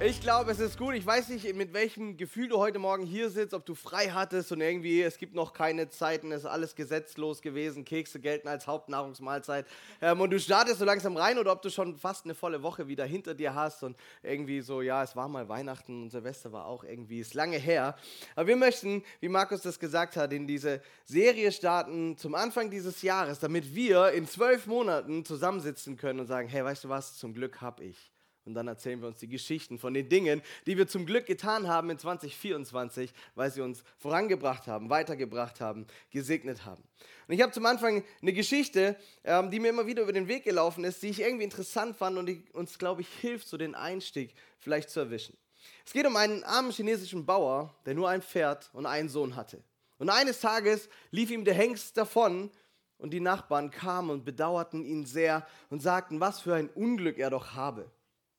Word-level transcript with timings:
Ich 0.00 0.20
glaube, 0.20 0.52
es 0.52 0.60
ist 0.60 0.78
gut. 0.78 0.94
Ich 0.94 1.04
weiß 1.04 1.28
nicht, 1.30 1.52
mit 1.56 1.72
welchem 1.72 2.16
Gefühl 2.16 2.46
du 2.46 2.58
heute 2.58 2.78
Morgen 2.78 3.04
hier 3.04 3.30
sitzt, 3.30 3.52
ob 3.52 3.66
du 3.66 3.74
frei 3.74 4.10
hattest 4.10 4.52
und 4.52 4.60
irgendwie, 4.60 5.02
es 5.02 5.18
gibt 5.18 5.34
noch 5.34 5.52
keine 5.52 5.88
Zeiten, 5.88 6.30
es 6.30 6.42
ist 6.42 6.46
alles 6.46 6.76
gesetzlos 6.76 7.42
gewesen, 7.42 7.84
Kekse 7.84 8.20
gelten 8.20 8.46
als 8.46 8.68
Hauptnahrungsmahlzeit. 8.68 9.66
Ähm, 10.00 10.20
und 10.20 10.30
du 10.30 10.38
startest 10.38 10.78
so 10.78 10.84
langsam 10.84 11.16
rein 11.16 11.36
oder 11.36 11.50
ob 11.50 11.62
du 11.62 11.70
schon 11.70 11.96
fast 11.96 12.26
eine 12.26 12.36
volle 12.36 12.62
Woche 12.62 12.86
wieder 12.86 13.04
hinter 13.04 13.34
dir 13.34 13.56
hast 13.56 13.82
und 13.82 13.96
irgendwie 14.22 14.60
so, 14.60 14.82
ja, 14.82 15.02
es 15.02 15.16
war 15.16 15.28
mal 15.28 15.48
Weihnachten 15.48 16.04
und 16.04 16.10
Silvester 16.10 16.52
war 16.52 16.66
auch 16.66 16.84
irgendwie, 16.84 17.18
ist 17.18 17.34
lange 17.34 17.58
her. 17.58 17.96
Aber 18.36 18.46
wir 18.46 18.56
möchten, 18.56 19.02
wie 19.18 19.28
Markus 19.28 19.62
das 19.62 19.80
gesagt 19.80 20.16
hat, 20.16 20.32
in 20.32 20.46
diese 20.46 20.80
Serie 21.06 21.50
starten 21.50 22.16
zum 22.16 22.36
Anfang 22.36 22.70
dieses 22.70 23.02
Jahres, 23.02 23.40
damit 23.40 23.74
wir 23.74 24.12
in 24.12 24.28
zwölf 24.28 24.68
Monaten 24.68 25.24
zusammensitzen 25.24 25.96
können 25.96 26.20
und 26.20 26.28
sagen, 26.28 26.46
hey, 26.46 26.62
weißt 26.62 26.84
du 26.84 26.88
was, 26.88 27.16
zum 27.16 27.34
Glück 27.34 27.60
habe 27.60 27.82
ich. 27.82 28.12
Und 28.48 28.54
dann 28.54 28.66
erzählen 28.66 28.98
wir 29.02 29.08
uns 29.08 29.18
die 29.18 29.28
Geschichten 29.28 29.78
von 29.78 29.92
den 29.92 30.08
Dingen, 30.08 30.40
die 30.66 30.78
wir 30.78 30.88
zum 30.88 31.04
Glück 31.04 31.26
getan 31.26 31.68
haben 31.68 31.90
in 31.90 31.98
2024, 31.98 33.12
weil 33.34 33.50
sie 33.50 33.60
uns 33.60 33.84
vorangebracht 33.98 34.66
haben, 34.66 34.88
weitergebracht 34.88 35.60
haben, 35.60 35.86
gesegnet 36.10 36.64
haben. 36.64 36.82
Und 37.26 37.34
ich 37.34 37.42
habe 37.42 37.52
zum 37.52 37.66
Anfang 37.66 38.02
eine 38.22 38.32
Geschichte, 38.32 38.96
ähm, 39.22 39.50
die 39.50 39.60
mir 39.60 39.68
immer 39.68 39.86
wieder 39.86 40.02
über 40.02 40.14
den 40.14 40.28
Weg 40.28 40.44
gelaufen 40.44 40.82
ist, 40.84 41.02
die 41.02 41.08
ich 41.08 41.20
irgendwie 41.20 41.44
interessant 41.44 41.94
fand 41.94 42.16
und 42.16 42.24
die 42.24 42.42
uns, 42.54 42.78
glaube 42.78 43.02
ich, 43.02 43.08
hilft, 43.20 43.48
so 43.48 43.58
den 43.58 43.74
Einstieg 43.74 44.32
vielleicht 44.58 44.88
zu 44.88 45.00
erwischen. 45.00 45.36
Es 45.84 45.92
geht 45.92 46.06
um 46.06 46.16
einen 46.16 46.42
armen 46.44 46.70
chinesischen 46.70 47.26
Bauer, 47.26 47.74
der 47.84 47.92
nur 47.92 48.08
ein 48.08 48.22
Pferd 48.22 48.70
und 48.72 48.86
einen 48.86 49.10
Sohn 49.10 49.36
hatte. 49.36 49.62
Und 49.98 50.08
eines 50.08 50.40
Tages 50.40 50.88
lief 51.10 51.30
ihm 51.30 51.44
der 51.44 51.52
Hengst 51.52 51.98
davon 51.98 52.50
und 52.96 53.10
die 53.10 53.20
Nachbarn 53.20 53.70
kamen 53.70 54.08
und 54.08 54.24
bedauerten 54.24 54.86
ihn 54.86 55.04
sehr 55.04 55.46
und 55.68 55.80
sagten, 55.82 56.18
was 56.20 56.40
für 56.40 56.54
ein 56.54 56.70
Unglück 56.70 57.18
er 57.18 57.28
doch 57.28 57.52
habe. 57.52 57.90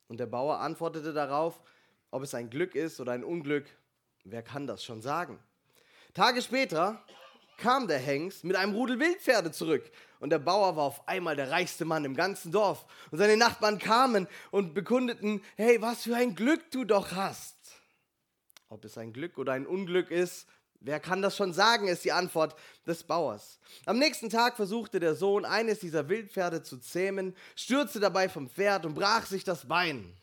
Und 0.09 0.19
der 0.19 0.25
Bauer 0.25 0.59
antwortete 0.59 1.13
darauf, 1.13 1.61
ob 2.11 2.23
es 2.23 2.33
ein 2.33 2.49
Glück 2.49 2.75
ist 2.75 2.99
oder 2.99 3.13
ein 3.13 3.23
Unglück, 3.23 3.65
wer 4.25 4.41
kann 4.41 4.67
das 4.67 4.83
schon 4.83 5.01
sagen? 5.01 5.39
Tage 6.13 6.41
später 6.41 7.01
kam 7.57 7.87
der 7.87 7.99
Hengst 7.99 8.43
mit 8.43 8.55
einem 8.55 8.73
Rudel 8.73 8.99
Wildpferde 8.99 9.51
zurück 9.51 9.89
und 10.19 10.31
der 10.31 10.39
Bauer 10.39 10.75
war 10.75 10.85
auf 10.85 11.07
einmal 11.07 11.35
der 11.35 11.51
reichste 11.51 11.85
Mann 11.85 12.05
im 12.05 12.15
ganzen 12.15 12.51
Dorf. 12.51 12.87
Und 13.11 13.19
seine 13.19 13.37
Nachbarn 13.37 13.77
kamen 13.77 14.27
und 14.49 14.73
bekundeten, 14.73 15.41
hey, 15.55 15.79
was 15.79 16.03
für 16.03 16.15
ein 16.15 16.33
Glück 16.33 16.71
du 16.71 16.85
doch 16.85 17.11
hast. 17.11 17.55
Ob 18.67 18.83
es 18.85 18.97
ein 18.97 19.13
Glück 19.13 19.37
oder 19.37 19.53
ein 19.53 19.67
Unglück 19.67 20.09
ist, 20.09 20.47
wer 20.81 20.99
kann 20.99 21.21
das 21.21 21.35
schon 21.35 21.53
sagen, 21.53 21.87
ist 21.87 22.05
die 22.05 22.11
Antwort 22.11 22.55
des 22.85 23.03
Bauers. 23.03 23.59
Am 23.85 23.99
nächsten 23.99 24.29
Tag 24.29 24.55
versuchte 24.55 24.99
der 24.99 25.15
Sohn, 25.15 25.45
eines 25.45 25.79
dieser 25.79 26.09
Wildpferde 26.09 26.63
zu 26.63 26.77
zähmen, 26.77 27.35
stürzte 27.55 27.99
dabei 27.99 28.29
vom 28.29 28.49
Pferd 28.49 28.85
und 28.85 28.95
brach 28.95 29.25
sich 29.25 29.43
das 29.43 29.67
Bein. 29.67 30.13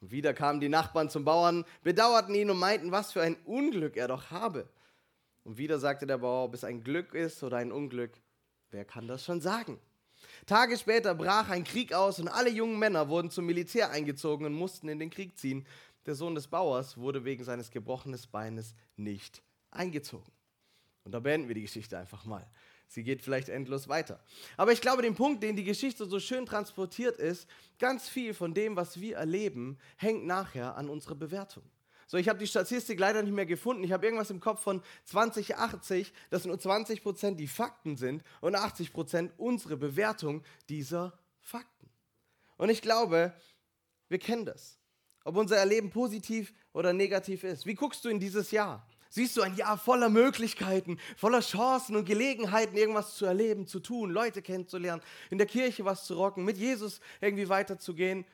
Und 0.00 0.10
wieder 0.10 0.34
kamen 0.34 0.60
die 0.60 0.68
Nachbarn 0.68 1.10
zum 1.10 1.24
Bauern, 1.24 1.64
bedauerten 1.82 2.34
ihn 2.34 2.50
und 2.50 2.58
meinten, 2.58 2.90
was 2.90 3.12
für 3.12 3.22
ein 3.22 3.36
Unglück 3.44 3.96
er 3.96 4.08
doch 4.08 4.30
habe. 4.30 4.68
Und 5.44 5.58
wieder 5.58 5.78
sagte 5.78 6.06
der 6.06 6.18
Bauer, 6.18 6.44
ob 6.44 6.54
es 6.54 6.64
ein 6.64 6.82
Glück 6.82 7.14
ist 7.14 7.42
oder 7.42 7.58
ein 7.58 7.72
Unglück, 7.72 8.12
wer 8.70 8.84
kann 8.84 9.06
das 9.06 9.24
schon 9.24 9.40
sagen? 9.40 9.78
Tage 10.46 10.76
später 10.76 11.14
brach 11.14 11.50
ein 11.50 11.64
Krieg 11.64 11.92
aus 11.92 12.18
und 12.18 12.28
alle 12.28 12.50
jungen 12.50 12.78
Männer 12.78 13.08
wurden 13.08 13.30
zum 13.30 13.46
Militär 13.46 13.90
eingezogen 13.90 14.46
und 14.46 14.54
mussten 14.54 14.88
in 14.88 14.98
den 14.98 15.10
Krieg 15.10 15.38
ziehen. 15.38 15.66
Der 16.06 16.14
Sohn 16.16 16.34
des 16.34 16.48
Bauers 16.48 16.96
wurde 16.96 17.24
wegen 17.24 17.44
seines 17.44 17.70
gebrochenen 17.70 18.18
Beines 18.30 18.74
nicht 18.96 19.42
eingezogen. 19.72 20.32
Und 21.04 21.12
da 21.12 21.20
beenden 21.20 21.48
wir 21.48 21.54
die 21.54 21.62
Geschichte 21.62 21.98
einfach 21.98 22.24
mal. 22.24 22.48
Sie 22.86 23.02
geht 23.02 23.22
vielleicht 23.22 23.48
endlos 23.48 23.88
weiter. 23.88 24.22
Aber 24.56 24.72
ich 24.72 24.80
glaube, 24.80 25.02
den 25.02 25.14
Punkt, 25.14 25.42
den 25.42 25.56
die 25.56 25.64
Geschichte 25.64 26.04
so 26.04 26.20
schön 26.20 26.44
transportiert 26.46 27.18
ist, 27.18 27.48
ganz 27.78 28.08
viel 28.08 28.34
von 28.34 28.52
dem, 28.54 28.76
was 28.76 29.00
wir 29.00 29.16
erleben, 29.16 29.78
hängt 29.96 30.26
nachher 30.26 30.76
an 30.76 30.88
unserer 30.90 31.14
Bewertung. 31.14 31.64
So, 32.06 32.18
ich 32.18 32.28
habe 32.28 32.38
die 32.38 32.46
Statistik 32.46 33.00
leider 33.00 33.22
nicht 33.22 33.32
mehr 33.32 33.46
gefunden. 33.46 33.82
Ich 33.84 33.92
habe 33.92 34.04
irgendwas 34.04 34.28
im 34.28 34.40
Kopf 34.40 34.60
von 34.60 34.82
2080, 35.04 36.12
dass 36.28 36.44
nur 36.44 36.56
20% 36.56 37.36
die 37.36 37.46
Fakten 37.46 37.96
sind 37.96 38.22
und 38.42 38.54
80% 38.54 39.30
unsere 39.38 39.78
Bewertung 39.78 40.42
dieser 40.68 41.18
Fakten. 41.40 41.88
Und 42.58 42.68
ich 42.68 42.82
glaube, 42.82 43.32
wir 44.08 44.18
kennen 44.18 44.44
das. 44.44 44.78
Ob 45.24 45.36
unser 45.36 45.56
Erleben 45.56 45.88
positiv 45.88 46.52
oder 46.74 46.92
negativ 46.92 47.44
ist. 47.44 47.64
Wie 47.64 47.74
guckst 47.74 48.04
du 48.04 48.10
in 48.10 48.20
dieses 48.20 48.50
Jahr? 48.50 48.86
Siehst 49.14 49.36
du 49.36 49.42
ein 49.42 49.54
Jahr 49.56 49.76
voller 49.76 50.08
Möglichkeiten, 50.08 50.96
voller 51.18 51.40
Chancen 51.40 51.96
und 51.96 52.06
Gelegenheiten, 52.06 52.74
irgendwas 52.78 53.14
zu 53.14 53.26
erleben, 53.26 53.66
zu 53.66 53.78
tun, 53.78 54.10
Leute 54.10 54.40
kennenzulernen, 54.40 55.02
in 55.28 55.36
der 55.36 55.46
Kirche 55.46 55.84
was 55.84 56.06
zu 56.06 56.14
rocken, 56.14 56.46
mit 56.46 56.56
Jesus 56.56 56.98
irgendwie 57.20 57.46
weiterzugehen? 57.46 58.24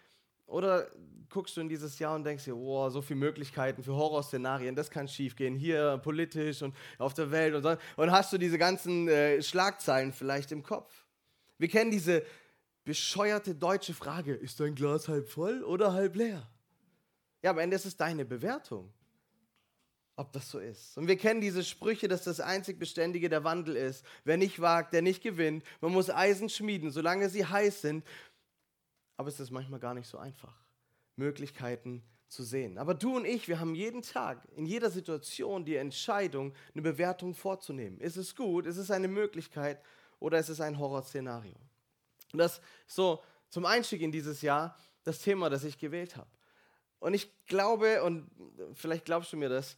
Oder 0.46 0.88
guckst 1.30 1.56
du 1.56 1.62
in 1.62 1.68
dieses 1.68 1.98
Jahr 1.98 2.14
und 2.14 2.22
denkst 2.22 2.44
dir, 2.44 2.54
wow, 2.54 2.92
so 2.92 3.02
viele 3.02 3.18
Möglichkeiten 3.18 3.82
für 3.82 3.96
Horrorszenarien, 3.96 4.76
das 4.76 4.88
kann 4.88 5.08
schiefgehen, 5.08 5.56
hier 5.56 5.98
politisch 5.98 6.62
und 6.62 6.76
auf 6.98 7.12
der 7.12 7.32
Welt 7.32 7.56
und 7.56 7.64
so. 7.64 7.76
Und 7.96 8.12
hast 8.12 8.32
du 8.32 8.38
diese 8.38 8.56
ganzen 8.56 9.08
äh, 9.08 9.42
Schlagzeilen 9.42 10.12
vielleicht 10.12 10.52
im 10.52 10.62
Kopf? 10.62 10.94
Wir 11.58 11.66
kennen 11.66 11.90
diese 11.90 12.22
bescheuerte 12.84 13.56
deutsche 13.56 13.94
Frage, 13.94 14.32
ist 14.32 14.60
dein 14.60 14.76
Glas 14.76 15.08
halb 15.08 15.28
voll 15.28 15.64
oder 15.64 15.92
halb 15.92 16.14
leer? 16.14 16.48
Ja, 17.42 17.50
am 17.50 17.58
Ende 17.58 17.74
ist 17.74 17.84
es 17.84 17.96
deine 17.96 18.24
Bewertung 18.24 18.92
ob 20.18 20.32
das 20.32 20.50
so 20.50 20.58
ist. 20.58 20.98
Und 20.98 21.06
wir 21.06 21.16
kennen 21.16 21.40
diese 21.40 21.62
Sprüche, 21.62 22.08
dass 22.08 22.24
das 22.24 22.40
einzig 22.40 22.78
Beständige 22.78 23.28
der 23.28 23.44
Wandel 23.44 23.76
ist. 23.76 24.04
Wer 24.24 24.36
nicht 24.36 24.60
wagt, 24.60 24.92
der 24.92 25.00
nicht 25.00 25.22
gewinnt. 25.22 25.64
Man 25.80 25.92
muss 25.92 26.10
Eisen 26.10 26.48
schmieden, 26.48 26.90
solange 26.90 27.28
sie 27.28 27.46
heiß 27.46 27.82
sind. 27.82 28.04
Aber 29.16 29.28
es 29.28 29.38
ist 29.38 29.52
manchmal 29.52 29.78
gar 29.78 29.94
nicht 29.94 30.08
so 30.08 30.18
einfach, 30.18 30.54
Möglichkeiten 31.14 32.02
zu 32.26 32.42
sehen. 32.42 32.78
Aber 32.78 32.94
du 32.94 33.16
und 33.16 33.26
ich, 33.26 33.46
wir 33.46 33.60
haben 33.60 33.76
jeden 33.76 34.02
Tag, 34.02 34.42
in 34.56 34.66
jeder 34.66 34.90
Situation 34.90 35.64
die 35.64 35.76
Entscheidung, 35.76 36.52
eine 36.74 36.82
Bewertung 36.82 37.32
vorzunehmen. 37.34 38.00
Ist 38.00 38.16
es 38.16 38.34
gut? 38.34 38.66
Ist 38.66 38.76
es 38.76 38.90
eine 38.90 39.08
Möglichkeit? 39.08 39.80
Oder 40.18 40.40
ist 40.40 40.48
es 40.48 40.60
ein 40.60 40.80
Horrorszenario? 40.80 41.54
Und 42.32 42.38
das 42.40 42.60
so 42.88 43.22
zum 43.50 43.66
Einstieg 43.66 44.02
in 44.02 44.10
dieses 44.10 44.42
Jahr 44.42 44.76
das 45.04 45.20
Thema, 45.20 45.48
das 45.48 45.62
ich 45.62 45.78
gewählt 45.78 46.16
habe. 46.16 46.28
Und 46.98 47.14
ich 47.14 47.30
glaube, 47.46 48.02
und 48.02 48.28
vielleicht 48.74 49.04
glaubst 49.04 49.32
du 49.32 49.36
mir 49.36 49.48
das, 49.48 49.76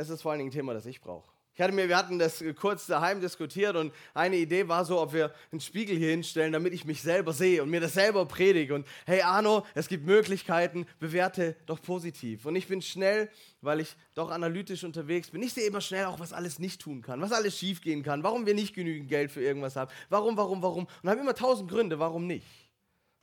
es 0.00 0.08
ist 0.08 0.22
vor 0.22 0.32
allen 0.32 0.38
Dingen 0.38 0.50
ein 0.50 0.54
Thema, 0.54 0.72
das 0.72 0.86
ich 0.86 1.00
brauche. 1.00 1.30
Ich 1.52 1.60
hatte 1.60 1.74
mir, 1.74 1.88
wir 1.88 1.96
hatten 1.98 2.18
das 2.18 2.42
kurz 2.58 2.86
daheim 2.86 3.20
diskutiert 3.20 3.76
und 3.76 3.92
eine 4.14 4.36
Idee 4.36 4.66
war 4.68 4.84
so, 4.86 4.98
ob 4.98 5.12
wir 5.12 5.34
einen 5.52 5.60
Spiegel 5.60 5.94
hier 5.94 6.10
hinstellen, 6.10 6.54
damit 6.54 6.72
ich 6.72 6.86
mich 6.86 7.02
selber 7.02 7.34
sehe 7.34 7.62
und 7.62 7.68
mir 7.68 7.80
das 7.80 7.92
selber 7.92 8.24
predige. 8.24 8.74
Und 8.74 8.86
hey 9.04 9.20
Arno, 9.20 9.66
es 9.74 9.88
gibt 9.88 10.06
Möglichkeiten, 10.06 10.86
bewerte 11.00 11.56
doch 11.66 11.82
positiv. 11.82 12.46
Und 12.46 12.56
ich 12.56 12.66
bin 12.66 12.80
schnell, 12.80 13.28
weil 13.60 13.80
ich 13.80 13.94
doch 14.14 14.30
analytisch 14.30 14.84
unterwegs 14.84 15.30
bin. 15.30 15.42
Ich 15.42 15.52
sehe 15.52 15.66
immer 15.66 15.82
schnell 15.82 16.06
auch, 16.06 16.18
was 16.18 16.32
alles 16.32 16.60
nicht 16.60 16.80
tun 16.80 17.02
kann, 17.02 17.20
was 17.20 17.32
alles 17.32 17.58
schiefgehen 17.58 18.02
kann, 18.02 18.22
warum 18.22 18.46
wir 18.46 18.54
nicht 18.54 18.74
genügend 18.74 19.10
Geld 19.10 19.30
für 19.30 19.42
irgendwas 19.42 19.76
haben, 19.76 19.90
warum, 20.08 20.38
warum, 20.38 20.62
warum. 20.62 20.86
Und 21.02 21.10
habe 21.10 21.20
immer 21.20 21.34
tausend 21.34 21.70
Gründe, 21.70 21.98
warum 21.98 22.26
nicht. 22.26 22.46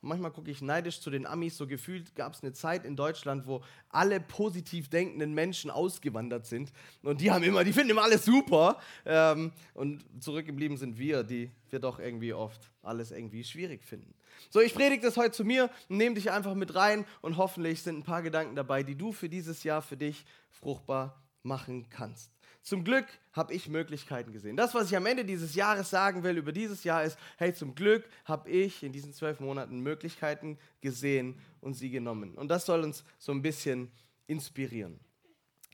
Manchmal 0.07 0.31
gucke 0.31 0.49
ich 0.49 0.61
neidisch 0.61 0.99
zu 1.01 1.09
den 1.09 1.25
Amis. 1.25 1.57
So 1.57 1.67
gefühlt 1.67 2.15
gab 2.15 2.33
es 2.33 2.41
eine 2.41 2.53
Zeit 2.53 2.85
in 2.85 2.95
Deutschland, 2.95 3.45
wo 3.45 3.61
alle 3.89 4.19
positiv 4.19 4.89
denkenden 4.89 5.33
Menschen 5.33 5.69
ausgewandert 5.69 6.45
sind. 6.45 6.71
Und 7.03 7.21
die 7.21 7.31
haben 7.31 7.43
immer, 7.43 7.63
die 7.63 7.73
finden 7.73 7.91
immer 7.91 8.03
alles 8.03 8.25
super. 8.25 8.79
Ähm, 9.05 9.51
und 9.73 10.03
zurückgeblieben 10.19 10.77
sind 10.77 10.97
wir, 10.97 11.23
die 11.23 11.51
wir 11.69 11.79
doch 11.79 11.99
irgendwie 11.99 12.33
oft 12.33 12.71
alles 12.81 13.11
irgendwie 13.11 13.43
schwierig 13.43 13.83
finden. 13.83 14.13
So, 14.49 14.61
ich 14.61 14.73
predige 14.73 15.01
das 15.01 15.17
heute 15.17 15.31
zu 15.31 15.43
mir 15.43 15.69
nehme 15.89 16.15
dich 16.15 16.31
einfach 16.31 16.53
mit 16.53 16.75
rein 16.75 17.05
und 17.21 17.37
hoffentlich 17.37 17.81
sind 17.81 17.99
ein 17.99 18.03
paar 18.03 18.21
Gedanken 18.21 18.55
dabei, 18.55 18.83
die 18.83 18.95
du 18.95 19.11
für 19.11 19.29
dieses 19.29 19.63
Jahr 19.63 19.81
für 19.81 19.97
dich 19.97 20.25
fruchtbar 20.51 21.21
machen 21.43 21.89
kannst. 21.89 22.36
Zum 22.67 22.83
Glück 22.83 23.05
habe 23.31 23.53
ich 23.53 23.69
Möglichkeiten 23.69 24.33
gesehen. 24.33 24.57
Das, 24.57 24.73
was 24.73 24.89
ich 24.89 24.97
am 24.97 25.05
Ende 25.05 25.23
dieses 25.23 25.55
Jahres 25.55 25.89
sagen 25.89 26.23
will 26.23 26.37
über 26.37 26.51
dieses 26.51 26.83
Jahr 26.83 27.01
ist, 27.01 27.17
hey, 27.37 27.53
zum 27.53 27.75
Glück 27.75 28.03
habe 28.25 28.49
ich 28.49 28.83
in 28.83 28.91
diesen 28.91 29.13
zwölf 29.13 29.39
Monaten 29.39 29.79
Möglichkeiten 29.79 30.57
gesehen 30.81 31.39
und 31.61 31.75
sie 31.75 31.89
genommen. 31.89 32.33
Und 32.35 32.49
das 32.49 32.65
soll 32.65 32.83
uns 32.83 33.05
so 33.19 33.31
ein 33.31 33.41
bisschen 33.41 33.89
inspirieren. 34.27 34.99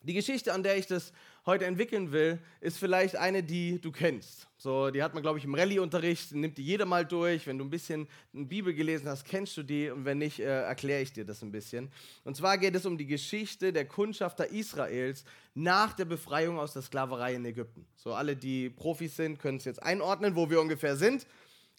Die 0.04 0.14
Geschichte, 0.14 0.54
an 0.54 0.64
der 0.64 0.78
ich 0.78 0.86
das 0.86 1.14
heute 1.46 1.66
entwickeln 1.66 2.12
will, 2.12 2.40
ist 2.60 2.78
vielleicht 2.78 3.16
eine, 3.16 3.42
die 3.42 3.80
du 3.80 3.92
kennst. 3.92 4.48
So, 4.58 4.92
die 4.92 5.02
hat 5.02 5.14
man, 5.14 5.24
glaube 5.24 5.40
ich, 5.40 5.46
im 5.46 5.56
Rallye-Unterricht, 5.56 6.34
nimmt 6.34 6.58
die 6.58 6.64
jeder 6.64 6.86
mal 6.86 7.06
durch. 7.06 7.48
Wenn 7.48 7.58
du 7.58 7.64
ein 7.64 7.70
bisschen 7.70 8.08
eine 8.34 8.46
Bibel 8.46 8.74
gelesen 8.74 9.08
hast, 9.08 9.24
kennst 9.24 9.56
du 9.56 9.64
die 9.64 9.90
und 9.90 10.04
wenn 10.04 10.18
nicht, 10.18 10.40
äh, 10.40 10.64
erkläre 10.64 11.02
ich 11.02 11.14
dir 11.14 11.24
das 11.24 11.42
ein 11.42 11.52
bisschen. 11.52 11.90
Und 12.26 12.36
zwar 12.36 12.58
geht 12.58 12.76
es 12.76 12.86
um 12.86 12.98
die 12.98 13.06
Geschichte 13.06 13.72
der 13.72 13.86
Kundschafter 13.86 14.48
Israels 14.48 15.24
nach 15.54 15.94
der 15.94 16.06
Befreiung 16.06 16.60
aus 16.60 16.74
der 16.74 16.82
Sklaverei 16.82 17.36
in 17.36 17.46
Ägypten. 17.46 17.86
So, 17.96 18.14
alle, 18.14 18.36
die 18.36 18.70
Profis 18.70 19.16
sind, 19.16 19.40
können 19.40 19.58
es 19.58 19.66
jetzt 19.66 19.82
einordnen, 19.82 20.36
wo 20.36 20.50
wir 20.50 20.60
ungefähr 20.60 20.98
sind. 20.98 21.26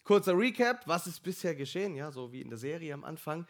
Kurzer 0.03 0.37
Recap, 0.37 0.81
was 0.87 1.05
ist 1.05 1.21
bisher 1.21 1.53
geschehen? 1.53 1.95
Ja, 1.95 2.11
so 2.11 2.31
wie 2.31 2.41
in 2.41 2.49
der 2.49 2.59
Serie 2.59 2.93
am 2.93 3.03
Anfang. 3.03 3.45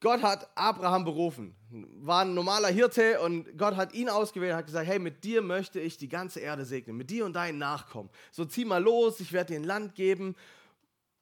Gott 0.00 0.22
hat 0.22 0.48
Abraham 0.54 1.04
berufen, 1.04 1.56
war 1.70 2.22
ein 2.22 2.34
normaler 2.34 2.68
Hirte 2.68 3.20
und 3.20 3.58
Gott 3.58 3.74
hat 3.74 3.94
ihn 3.94 4.08
ausgewählt 4.08 4.52
und 4.52 4.58
hat 4.58 4.66
gesagt, 4.66 4.86
hey, 4.86 5.00
mit 5.00 5.24
dir 5.24 5.42
möchte 5.42 5.80
ich 5.80 5.96
die 5.96 6.08
ganze 6.08 6.38
Erde 6.38 6.64
segnen, 6.64 6.96
mit 6.96 7.10
dir 7.10 7.24
und 7.24 7.32
deinen 7.32 7.58
Nachkommen. 7.58 8.08
So 8.30 8.44
zieh 8.44 8.64
mal 8.64 8.82
los, 8.82 9.18
ich 9.18 9.32
werde 9.32 9.54
dir 9.54 9.60
ein 9.60 9.64
Land 9.64 9.96
geben. 9.96 10.36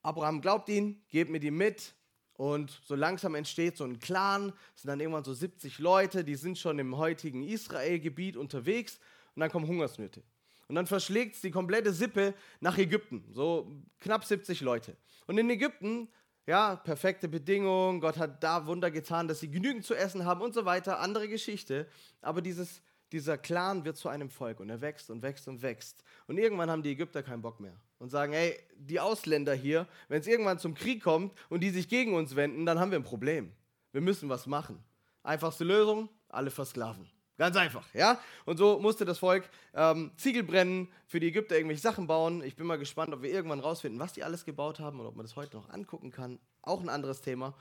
Abraham 0.02 0.42
glaubt 0.42 0.68
ihn, 0.68 1.02
geht 1.08 1.30
mit 1.30 1.42
ihm 1.42 1.56
mit 1.56 1.94
und 2.34 2.82
so 2.84 2.94
langsam 2.94 3.34
entsteht 3.34 3.78
so 3.78 3.84
ein 3.84 3.98
Clan, 3.98 4.52
es 4.74 4.82
sind 4.82 4.88
dann 4.88 5.00
irgendwann 5.00 5.24
so 5.24 5.32
70 5.32 5.78
Leute, 5.78 6.22
die 6.22 6.34
sind 6.34 6.58
schon 6.58 6.78
im 6.78 6.98
heutigen 6.98 7.42
Israelgebiet 7.42 8.36
unterwegs 8.36 9.00
und 9.34 9.40
dann 9.40 9.50
kommen 9.50 9.66
Hungersnöte. 9.66 10.22
Und 10.68 10.74
dann 10.74 10.86
verschlägt 10.86 11.36
es 11.36 11.40
die 11.40 11.50
komplette 11.50 11.92
Sippe 11.92 12.34
nach 12.60 12.76
Ägypten, 12.76 13.24
so 13.32 13.72
knapp 14.00 14.24
70 14.24 14.60
Leute. 14.60 14.96
Und 15.26 15.38
in 15.38 15.48
Ägypten 15.48 16.08
ja, 16.46 16.76
perfekte 16.76 17.28
Bedingungen, 17.28 18.00
Gott 18.00 18.18
hat 18.18 18.42
da 18.42 18.66
Wunder 18.66 18.90
getan, 18.90 19.26
dass 19.26 19.40
sie 19.40 19.50
genügend 19.50 19.84
zu 19.84 19.94
essen 19.94 20.24
haben 20.24 20.40
und 20.40 20.54
so 20.54 20.64
weiter, 20.64 21.00
andere 21.00 21.28
Geschichte. 21.28 21.88
Aber 22.22 22.40
dieses, 22.40 22.82
dieser 23.10 23.36
Clan 23.36 23.84
wird 23.84 23.96
zu 23.96 24.08
einem 24.08 24.30
Volk 24.30 24.60
und 24.60 24.70
er 24.70 24.80
wächst 24.80 25.10
und 25.10 25.22
wächst 25.22 25.48
und 25.48 25.62
wächst. 25.62 26.04
Und 26.28 26.38
irgendwann 26.38 26.70
haben 26.70 26.82
die 26.82 26.92
Ägypter 26.92 27.24
keinen 27.24 27.42
Bock 27.42 27.58
mehr 27.58 27.76
und 27.98 28.10
sagen, 28.10 28.32
hey, 28.32 28.56
die 28.76 29.00
Ausländer 29.00 29.54
hier, 29.54 29.88
wenn 30.08 30.20
es 30.20 30.26
irgendwann 30.28 30.60
zum 30.60 30.74
Krieg 30.74 31.02
kommt 31.02 31.36
und 31.48 31.60
die 31.60 31.70
sich 31.70 31.88
gegen 31.88 32.14
uns 32.14 32.36
wenden, 32.36 32.64
dann 32.64 32.78
haben 32.78 32.92
wir 32.92 32.98
ein 32.98 33.04
Problem. 33.04 33.52
Wir 33.92 34.00
müssen 34.00 34.28
was 34.28 34.46
machen. 34.46 34.78
Einfachste 35.24 35.64
Lösung, 35.64 36.08
alle 36.28 36.50
versklaven. 36.50 37.10
Ganz 37.38 37.56
einfach, 37.56 37.86
ja? 37.92 38.18
Und 38.46 38.56
so 38.56 38.78
musste 38.78 39.04
das 39.04 39.18
Volk 39.18 39.48
ähm, 39.74 40.10
Ziegel 40.16 40.42
brennen, 40.42 40.88
für 41.06 41.20
die 41.20 41.28
Ägypter 41.28 41.54
irgendwelche 41.54 41.82
Sachen 41.82 42.06
bauen. 42.06 42.42
Ich 42.42 42.56
bin 42.56 42.66
mal 42.66 42.78
gespannt, 42.78 43.12
ob 43.12 43.22
wir 43.22 43.30
irgendwann 43.30 43.60
rausfinden, 43.60 44.00
was 44.00 44.14
die 44.14 44.24
alles 44.24 44.44
gebaut 44.46 44.80
haben 44.80 45.00
oder 45.00 45.10
ob 45.10 45.16
man 45.16 45.26
das 45.26 45.36
heute 45.36 45.56
noch 45.56 45.68
angucken 45.68 46.10
kann. 46.10 46.38
Auch 46.62 46.80
ein 46.80 46.88
anderes 46.88 47.20
Thema. 47.20 47.54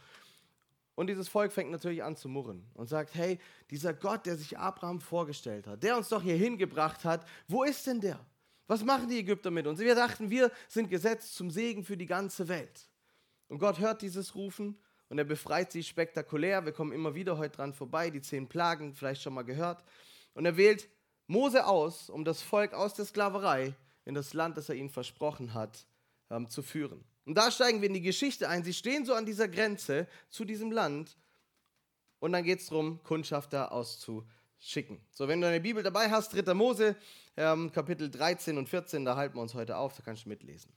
Und 0.95 1.07
dieses 1.07 1.27
Volk 1.27 1.51
fängt 1.51 1.71
natürlich 1.71 2.03
an 2.03 2.15
zu 2.15 2.29
murren 2.29 2.65
und 2.73 2.87
sagt, 2.87 3.15
hey, 3.15 3.37
dieser 3.69 3.93
Gott, 3.93 4.25
der 4.25 4.37
sich 4.37 4.57
Abraham 4.57 5.01
vorgestellt 5.01 5.67
hat, 5.67 5.83
der 5.83 5.97
uns 5.97 6.07
doch 6.07 6.21
hier 6.21 6.37
hingebracht 6.37 7.03
hat, 7.03 7.27
wo 7.49 7.63
ist 7.63 7.85
denn 7.85 7.99
der? 7.99 8.19
Was 8.67 8.83
machen 8.83 9.09
die 9.09 9.19
Ägypter 9.19 9.51
mit 9.51 9.67
uns? 9.67 9.79
Wir 9.79 9.93
dachten, 9.93 10.29
wir 10.29 10.51
sind 10.69 10.89
gesetzt 10.89 11.35
zum 11.35 11.51
Segen 11.51 11.83
für 11.83 11.97
die 11.97 12.05
ganze 12.05 12.47
Welt. 12.47 12.89
Und 13.49 13.59
Gott 13.59 13.79
hört 13.79 14.01
dieses 14.01 14.35
Rufen 14.35 14.79
und 15.15 15.19
er 15.19 15.23
befreit 15.23 15.71
sie 15.71 15.81
spektakulär. 15.81 16.65
Wir 16.65 16.73
kommen 16.73 16.91
immer 16.91 17.15
wieder 17.15 17.37
heute 17.37 17.55
dran 17.55 17.71
vorbei, 17.71 18.09
die 18.09 18.19
zehn 18.19 18.49
Plagen, 18.49 18.93
vielleicht 18.93 19.21
schon 19.21 19.33
mal 19.33 19.43
gehört. 19.43 19.81
Und 20.33 20.45
er 20.45 20.57
wählt 20.57 20.89
Mose 21.27 21.65
aus, 21.65 22.09
um 22.09 22.25
das 22.25 22.41
Volk 22.41 22.73
aus 22.73 22.95
der 22.95 23.05
Sklaverei 23.05 23.73
in 24.03 24.13
das 24.13 24.33
Land, 24.33 24.57
das 24.57 24.67
er 24.67 24.75
ihnen 24.75 24.89
versprochen 24.89 25.53
hat, 25.53 25.87
ähm, 26.29 26.49
zu 26.49 26.61
führen. 26.61 27.01
Und 27.23 27.35
da 27.35 27.49
steigen 27.49 27.79
wir 27.79 27.87
in 27.87 27.93
die 27.93 28.01
Geschichte 28.01 28.49
ein. 28.49 28.65
Sie 28.65 28.73
stehen 28.73 29.05
so 29.05 29.13
an 29.13 29.25
dieser 29.25 29.47
Grenze 29.47 30.05
zu 30.29 30.43
diesem 30.43 30.69
Land 30.69 31.15
und 32.19 32.33
dann 32.33 32.43
geht 32.43 32.59
es 32.59 32.67
darum, 32.67 33.01
Kundschafter 33.03 33.71
auszuschicken. 33.71 34.99
So, 35.11 35.29
wenn 35.29 35.39
du 35.39 35.47
deine 35.47 35.61
Bibel 35.61 35.81
dabei 35.81 36.11
hast, 36.11 36.33
3. 36.33 36.53
Mose, 36.53 36.97
ähm, 37.37 37.71
Kapitel 37.71 38.11
13 38.11 38.57
und 38.57 38.67
14, 38.67 39.05
da 39.05 39.15
halten 39.15 39.35
wir 39.35 39.41
uns 39.41 39.53
heute 39.53 39.77
auf, 39.77 39.95
da 39.95 40.03
kannst 40.03 40.25
du 40.25 40.29
mitlesen. 40.29 40.73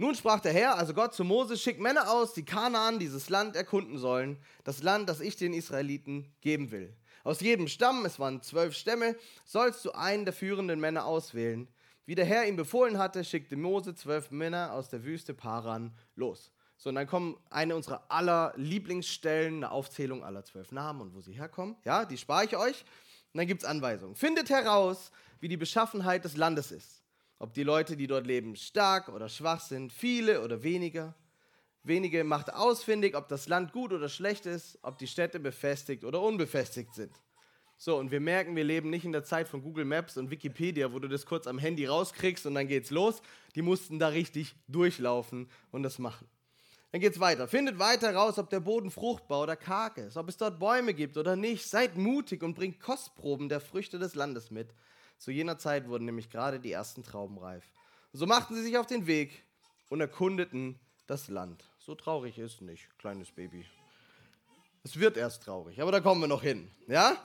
Nun 0.00 0.14
sprach 0.14 0.38
der 0.38 0.52
Herr, 0.52 0.76
also 0.76 0.94
Gott 0.94 1.12
zu 1.12 1.24
Mose, 1.24 1.56
schick 1.56 1.80
Männer 1.80 2.08
aus, 2.08 2.32
die 2.32 2.44
Kanaan, 2.44 3.00
dieses 3.00 3.30
Land 3.30 3.56
erkunden 3.56 3.98
sollen, 3.98 4.38
das 4.62 4.84
Land, 4.84 5.08
das 5.08 5.18
ich 5.18 5.34
den 5.34 5.52
Israeliten 5.52 6.32
geben 6.40 6.70
will. 6.70 6.96
Aus 7.24 7.40
jedem 7.40 7.66
Stamm, 7.66 8.06
es 8.06 8.20
waren 8.20 8.40
zwölf 8.40 8.76
Stämme, 8.76 9.16
sollst 9.44 9.84
du 9.84 9.90
einen 9.90 10.24
der 10.24 10.32
führenden 10.32 10.78
Männer 10.78 11.04
auswählen. 11.04 11.66
Wie 12.06 12.14
der 12.14 12.26
Herr 12.26 12.46
ihm 12.46 12.54
befohlen 12.54 12.96
hatte, 12.96 13.24
schickte 13.24 13.56
Mose 13.56 13.92
zwölf 13.92 14.30
Männer 14.30 14.72
aus 14.72 14.88
der 14.88 15.02
Wüste 15.02 15.34
Paran 15.34 15.92
los. 16.14 16.52
So, 16.76 16.90
und 16.90 16.94
dann 16.94 17.08
kommen 17.08 17.36
eine 17.50 17.74
unserer 17.74 18.04
aller 18.08 18.52
Lieblingsstellen, 18.54 19.56
eine 19.56 19.72
Aufzählung 19.72 20.22
aller 20.22 20.44
zwölf 20.44 20.70
Namen 20.70 21.00
und 21.00 21.14
wo 21.16 21.20
sie 21.20 21.32
herkommen. 21.32 21.74
Ja, 21.84 22.04
die 22.04 22.18
spare 22.18 22.44
ich 22.44 22.56
euch. 22.56 22.84
Und 23.32 23.38
dann 23.38 23.48
gibt 23.48 23.64
es 23.64 23.68
Anweisungen. 23.68 24.14
Findet 24.14 24.48
heraus, 24.48 25.10
wie 25.40 25.48
die 25.48 25.56
Beschaffenheit 25.56 26.24
des 26.24 26.36
Landes 26.36 26.70
ist 26.70 26.97
ob 27.38 27.54
die 27.54 27.62
Leute, 27.62 27.96
die 27.96 28.06
dort 28.06 28.26
leben, 28.26 28.56
stark 28.56 29.08
oder 29.08 29.28
schwach 29.28 29.60
sind, 29.60 29.92
viele 29.92 30.42
oder 30.42 30.62
weniger. 30.62 31.14
Wenige 31.84 32.24
macht 32.24 32.52
ausfindig, 32.52 33.16
ob 33.16 33.28
das 33.28 33.48
Land 33.48 33.72
gut 33.72 33.92
oder 33.92 34.08
schlecht 34.08 34.46
ist, 34.46 34.78
ob 34.82 34.98
die 34.98 35.06
Städte 35.06 35.38
befestigt 35.40 36.04
oder 36.04 36.20
unbefestigt 36.20 36.94
sind. 36.94 37.12
So, 37.80 37.96
und 37.96 38.10
wir 38.10 38.18
merken, 38.18 38.56
wir 38.56 38.64
leben 38.64 38.90
nicht 38.90 39.04
in 39.04 39.12
der 39.12 39.22
Zeit 39.22 39.48
von 39.48 39.62
Google 39.62 39.84
Maps 39.84 40.16
und 40.16 40.32
Wikipedia, 40.32 40.92
wo 40.92 40.98
du 40.98 41.06
das 41.06 41.24
kurz 41.24 41.46
am 41.46 41.58
Handy 41.58 41.86
rauskriegst 41.86 42.44
und 42.44 42.56
dann 42.56 42.66
geht's 42.66 42.90
los. 42.90 43.22
Die 43.54 43.62
mussten 43.62 44.00
da 44.00 44.08
richtig 44.08 44.56
durchlaufen 44.66 45.48
und 45.70 45.84
das 45.84 46.00
machen. 46.00 46.28
Dann 46.90 47.00
geht's 47.00 47.20
weiter. 47.20 47.46
Findet 47.46 47.78
weiter 47.78 48.12
raus, 48.14 48.36
ob 48.38 48.50
der 48.50 48.60
Boden 48.60 48.90
fruchtbar 48.90 49.42
oder 49.42 49.54
karg 49.54 49.98
ist, 49.98 50.16
ob 50.16 50.28
es 50.28 50.38
dort 50.38 50.58
Bäume 50.58 50.92
gibt 50.92 51.16
oder 51.16 51.36
nicht. 51.36 51.68
Seid 51.68 51.96
mutig 51.96 52.42
und 52.42 52.54
bringt 52.54 52.80
Kostproben 52.80 53.48
der 53.48 53.60
Früchte 53.60 54.00
des 54.00 54.16
Landes 54.16 54.50
mit. 54.50 54.74
Zu 55.18 55.32
jener 55.32 55.58
Zeit 55.58 55.88
wurden 55.88 56.04
nämlich 56.04 56.30
gerade 56.30 56.60
die 56.60 56.72
ersten 56.72 57.02
Trauben 57.02 57.38
reif. 57.38 57.64
So 58.12 58.26
machten 58.26 58.54
sie 58.54 58.62
sich 58.62 58.78
auf 58.78 58.86
den 58.86 59.06
Weg 59.06 59.44
und 59.90 60.00
erkundeten 60.00 60.78
das 61.06 61.28
Land. 61.28 61.64
So 61.78 61.94
traurig 61.94 62.38
ist 62.38 62.62
nicht, 62.62 62.88
kleines 62.98 63.30
Baby. 63.32 63.64
Es 64.84 64.98
wird 64.98 65.16
erst 65.16 65.42
traurig, 65.42 65.82
aber 65.82 65.92
da 65.92 66.00
kommen 66.00 66.20
wir 66.20 66.28
noch 66.28 66.42
hin. 66.42 66.70
Ja? 66.86 67.16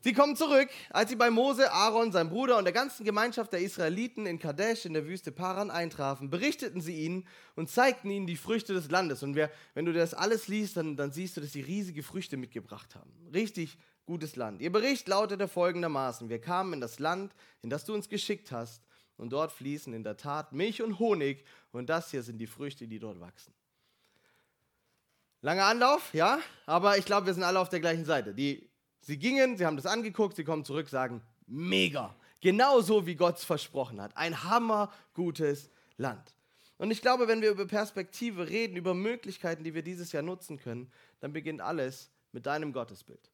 Sie 0.00 0.14
kommen 0.14 0.34
zurück, 0.34 0.68
als 0.90 1.10
sie 1.10 1.16
bei 1.16 1.30
Mose, 1.30 1.70
Aaron, 1.70 2.10
sein 2.10 2.28
Bruder 2.28 2.58
und 2.58 2.64
der 2.64 2.72
ganzen 2.72 3.04
Gemeinschaft 3.04 3.52
der 3.52 3.60
Israeliten 3.60 4.26
in 4.26 4.40
Kadesh 4.40 4.84
in 4.84 4.94
der 4.94 5.06
Wüste 5.06 5.30
Paran 5.30 5.70
eintrafen, 5.70 6.28
berichteten 6.28 6.80
sie 6.80 7.04
ihnen 7.04 7.28
und 7.54 7.70
zeigten 7.70 8.10
ihnen 8.10 8.26
die 8.26 8.36
Früchte 8.36 8.74
des 8.74 8.90
Landes. 8.90 9.22
Und 9.22 9.36
wer, 9.36 9.48
wenn 9.74 9.84
du 9.84 9.92
das 9.92 10.12
alles 10.12 10.48
liest, 10.48 10.76
dann, 10.76 10.96
dann 10.96 11.12
siehst 11.12 11.36
du, 11.36 11.40
dass 11.40 11.52
sie 11.52 11.60
riesige 11.60 12.02
Früchte 12.02 12.36
mitgebracht 12.36 12.96
haben. 12.96 13.12
Richtig 13.32 13.78
gutes 14.06 14.36
Land. 14.36 14.60
Ihr 14.60 14.72
Bericht 14.72 15.08
lautete 15.08 15.48
folgendermaßen: 15.48 16.28
Wir 16.28 16.40
kamen 16.40 16.74
in 16.74 16.80
das 16.80 16.98
Land, 16.98 17.34
in 17.62 17.70
das 17.70 17.84
du 17.84 17.94
uns 17.94 18.08
geschickt 18.08 18.52
hast, 18.52 18.82
und 19.16 19.30
dort 19.30 19.52
fließen 19.52 19.92
in 19.94 20.04
der 20.04 20.16
Tat 20.16 20.52
Milch 20.52 20.82
und 20.82 20.98
Honig, 20.98 21.44
und 21.72 21.88
das 21.88 22.10
hier 22.10 22.22
sind 22.22 22.38
die 22.38 22.46
Früchte, 22.46 22.86
die 22.86 22.98
dort 22.98 23.20
wachsen. 23.20 23.52
Langer 25.40 25.64
Anlauf, 25.64 26.14
ja, 26.14 26.38
aber 26.66 26.98
ich 26.98 27.04
glaube, 27.04 27.26
wir 27.26 27.34
sind 27.34 27.42
alle 27.42 27.58
auf 27.58 27.68
der 27.68 27.80
gleichen 27.80 28.04
Seite. 28.04 28.32
Die, 28.32 28.70
sie 29.00 29.18
gingen, 29.18 29.56
sie 29.56 29.66
haben 29.66 29.76
das 29.76 29.86
angeguckt, 29.86 30.36
sie 30.36 30.44
kommen 30.44 30.64
zurück, 30.64 30.88
sagen: 30.88 31.22
Mega, 31.46 32.14
genauso 32.40 33.06
wie 33.06 33.16
Gott 33.16 33.38
es 33.38 33.44
versprochen 33.44 34.00
hat. 34.00 34.16
Ein 34.16 34.44
hammergutes 34.44 35.70
Land. 35.96 36.36
Und 36.78 36.90
ich 36.90 37.00
glaube, 37.00 37.28
wenn 37.28 37.42
wir 37.42 37.50
über 37.50 37.66
Perspektive 37.66 38.48
reden, 38.48 38.76
über 38.76 38.94
Möglichkeiten, 38.94 39.62
die 39.62 39.74
wir 39.74 39.82
dieses 39.82 40.10
Jahr 40.10 40.22
nutzen 40.22 40.58
können, 40.58 40.90
dann 41.20 41.32
beginnt 41.32 41.60
alles 41.60 42.10
mit 42.32 42.46
deinem 42.46 42.72
Gottesbild. 42.72 43.30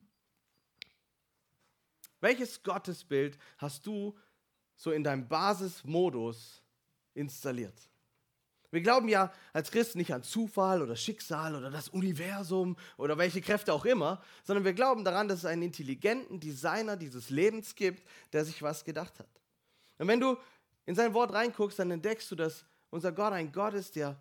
Welches 2.21 2.63
Gottesbild 2.63 3.39
hast 3.59 3.87
du 3.87 4.17
so 4.77 4.91
in 4.91 5.05
deinem 5.05 5.29
Basismodus 5.29 6.63
installiert? 7.15 7.89
Wir 8.71 8.83
glauben 8.83 9.09
ja 9.09 9.33
als 9.53 9.71
Christen 9.71 9.99
nicht 9.99 10.13
an 10.13 10.23
Zufall 10.23 10.83
oder 10.83 10.95
Schicksal 10.95 11.55
oder 11.55 11.71
das 11.71 11.89
Universum 11.89 12.77
oder 12.99 13.17
welche 13.17 13.41
Kräfte 13.41 13.73
auch 13.73 13.87
immer, 13.87 14.23
sondern 14.45 14.65
wir 14.65 14.75
glauben 14.75 15.05
daran, 15.05 15.27
dass 15.27 15.39
es 15.39 15.45
einen 15.47 15.63
intelligenten 15.63 16.39
Designer 16.39 16.97
dieses 16.97 17.31
Lebens 17.31 17.75
gibt, 17.75 18.07
der 18.33 18.45
sich 18.45 18.63
was 18.63 18.85
gedacht 18.85 19.19
hat. 19.19 19.29
Und 19.97 20.09
wenn 20.09 20.21
du 20.21 20.37
in 20.85 20.95
sein 20.95 21.15
Wort 21.15 21.33
reinguckst, 21.33 21.79
dann 21.79 21.91
entdeckst 21.91 22.31
du, 22.31 22.35
dass 22.35 22.65
unser 22.91 23.13
Gott 23.13 23.33
ein 23.33 23.53
Gott 23.53 23.75
ist, 23.75 23.97
der 23.97 24.21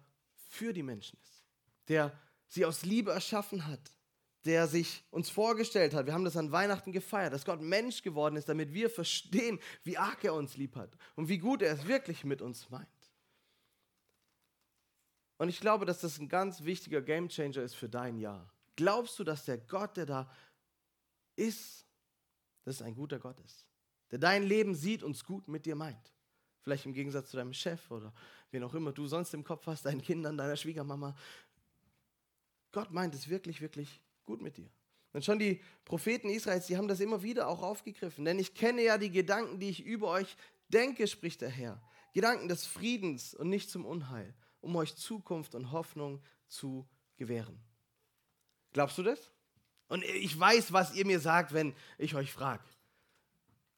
für 0.50 0.72
die 0.72 0.84
Menschen 0.84 1.20
ist, 1.24 1.46
der 1.90 2.18
sie 2.48 2.66
aus 2.66 2.84
Liebe 2.84 3.12
erschaffen 3.12 3.68
hat, 3.68 3.92
der 4.48 4.68
sich 4.68 5.04
uns 5.12 5.30
vorgestellt 5.30 5.94
hat. 5.94 6.06
Wir 6.06 6.14
haben 6.14 6.24
das 6.24 6.38
an 6.38 6.54
Weihnachten 6.54 6.94
gefeiert, 6.94 7.34
dass 7.34 7.44
Gott 7.44 7.62
Mensch 7.62 8.02
geworden 8.02 8.38
ist, 8.38 8.48
damit 8.48 8.74
wir 8.74 8.90
verstehen, 8.90 9.60
wie 9.84 9.98
arg 9.98 10.24
er 10.24 10.34
uns 10.34 10.56
lieb 10.56 10.78
hat 10.78 10.98
und 11.16 11.28
wie 11.28 11.38
gut 11.38 11.62
er 11.62 11.74
es 11.74 11.86
wirklich 11.86 12.24
mit 12.24 12.42
uns 12.42 12.70
meint. 12.70 12.88
Und 15.38 15.50
ich 15.50 15.60
glaube, 15.60 15.86
dass 15.86 16.00
das 16.00 16.18
ein 16.18 16.30
ganz 16.30 16.64
wichtiger 16.64 17.02
Gamechanger 17.02 17.62
ist 17.62 17.76
für 17.76 17.90
dein 17.90 18.18
Jahr. 18.18 18.50
Glaubst 18.78 19.20
du, 19.20 19.26
dass 19.26 19.44
der 19.44 19.58
Gott, 19.58 19.98
der 19.98 20.06
da 20.06 20.32
ist, 21.36 21.86
dass 22.64 22.82
ein 22.82 22.96
guter 22.96 23.20
Gott 23.20 23.40
ist? 23.42 23.68
Der 24.12 24.20
dein 24.20 24.44
Leben 24.44 24.76
sieht 24.76 25.04
und 25.04 25.14
es 25.16 25.26
gut 25.26 25.50
mit 25.50 25.66
dir 25.66 25.76
meint? 25.76 26.14
Vielleicht 26.62 26.86
im 26.86 26.94
Gegensatz 26.94 27.32
zu 27.32 27.38
deinem 27.38 27.54
Chef 27.54 27.92
oder 27.92 28.14
wen 28.52 28.64
auch 28.64 28.74
immer 28.74 28.94
du 28.94 29.08
sonst 29.08 29.34
im 29.34 29.44
Kopf 29.44 29.68
hast, 29.68 29.86
deinen 29.86 30.02
Kindern, 30.02 30.38
deiner 30.38 30.56
Schwiegermama. 30.56 31.16
Gott 32.72 32.92
meint 32.92 33.14
es 33.14 33.28
wirklich, 33.28 33.60
wirklich 33.60 34.02
gut 34.28 34.42
mit 34.42 34.58
dir. 34.58 34.70
Und 35.14 35.26
schon 35.26 35.40
die 35.40 35.60
Propheten 35.84 36.30
Israels, 36.30 36.68
die 36.68 36.78
haben 36.78 36.88
das 36.88 37.00
immer 37.00 37.24
wieder 37.24 37.48
auch 37.48 37.64
aufgegriffen. 37.64 38.24
Denn 38.24 38.38
ich 38.38 38.54
kenne 38.54 38.84
ja 38.84 39.00
die 39.00 39.10
Gedanken, 39.10 39.60
die 39.60 39.70
ich 39.70 39.84
über 39.84 40.10
euch 40.10 40.38
denke, 40.68 41.08
spricht 41.08 41.42
der 41.42 41.50
Herr. 41.50 41.82
Gedanken 42.14 42.48
des 42.48 42.68
Friedens 42.68 43.34
und 43.34 43.50
nicht 43.50 43.72
zum 43.72 43.86
Unheil, 43.86 44.36
um 44.62 44.76
euch 44.76 44.96
Zukunft 44.96 45.56
und 45.56 45.72
Hoffnung 45.72 46.22
zu 46.48 46.88
gewähren. 47.16 47.60
Glaubst 48.74 48.98
du 49.00 49.04
das? 49.04 49.32
Und 49.88 50.04
ich 50.04 50.38
weiß, 50.38 50.74
was 50.74 50.94
ihr 50.94 51.06
mir 51.06 51.20
sagt, 51.20 51.54
wenn 51.54 51.74
ich 51.98 52.14
euch 52.14 52.32
frage. 52.32 52.64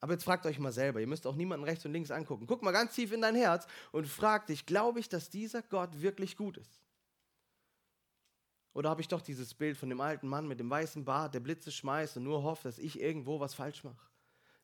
Aber 0.02 0.14
jetzt 0.14 0.24
fragt 0.24 0.46
euch 0.46 0.60
mal 0.60 0.72
selber, 0.72 1.00
ihr 1.00 1.08
müsst 1.08 1.28
auch 1.28 1.36
niemanden 1.36 1.66
rechts 1.66 1.86
und 1.86 1.92
links 1.92 2.10
angucken. 2.10 2.48
Guck 2.48 2.64
mal 2.64 2.72
ganz 2.72 2.96
tief 2.96 3.12
in 3.12 3.22
dein 3.22 3.36
Herz 3.36 3.68
und 3.92 4.08
frag 4.08 4.48
dich, 4.48 4.66
glaube 4.66 5.00
ich, 5.00 5.10
dass 5.10 5.30
dieser 5.30 5.62
Gott 5.62 6.02
wirklich 6.02 6.38
gut 6.38 6.58
ist? 6.58 6.82
Oder 8.74 8.90
habe 8.90 9.02
ich 9.02 9.08
doch 9.08 9.22
dieses 9.22 9.54
Bild 9.54 9.78
von 9.78 9.90
dem 9.90 10.02
alten 10.02 10.28
Mann 10.28 10.48
mit 10.48 10.60
dem 10.60 10.70
weißen 10.70 11.04
Bart, 11.04 11.34
der 11.34 11.40
Blitze 11.40 11.72
schmeißt 11.72 12.18
und 12.18 12.24
nur 12.24 12.44
hofft, 12.44 12.66
dass 12.66 12.78
ich 12.78 13.00
irgendwo 13.00 13.40
was 13.40 13.54
falsch 13.54 13.84
mache? 13.84 14.08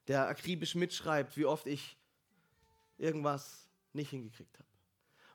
Der 0.08 0.28
akribisch 0.28 0.76
mitschreibt, 0.76 1.36
wie 1.38 1.46
oft 1.46 1.66
ich 1.66 1.98
irgendwas 2.98 3.68
nicht 3.94 4.12
hingekriegt 4.12 4.60
habe. 4.60 4.70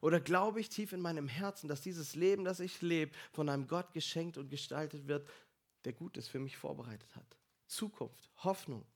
Oder 0.00 0.21
glaube 0.21 0.61
ich 0.61 0.69
tief 0.69 0.93
in 0.93 1.00
meinem 1.00 1.29
Herzen, 1.29 1.69
dass 1.69 1.83
dieses 1.83 2.15
Leben, 2.15 2.45
das 2.45 2.61
ich 2.61 2.81
lebe, 2.81 3.12
von 3.33 3.49
einem 3.49 3.67
Gott 3.67 3.93
geschenkt 3.93 4.39
und 4.39 4.49
gestaltet 4.49 5.09
wird, 5.09 5.29
der 5.85 5.93
Gutes 5.93 6.29
für 6.29 6.39
mich 6.39 6.57
vorbereitet 6.57 7.15
hat? 7.17 7.37
Zukunft, 7.67 8.31
Hoffnung. 8.39 8.87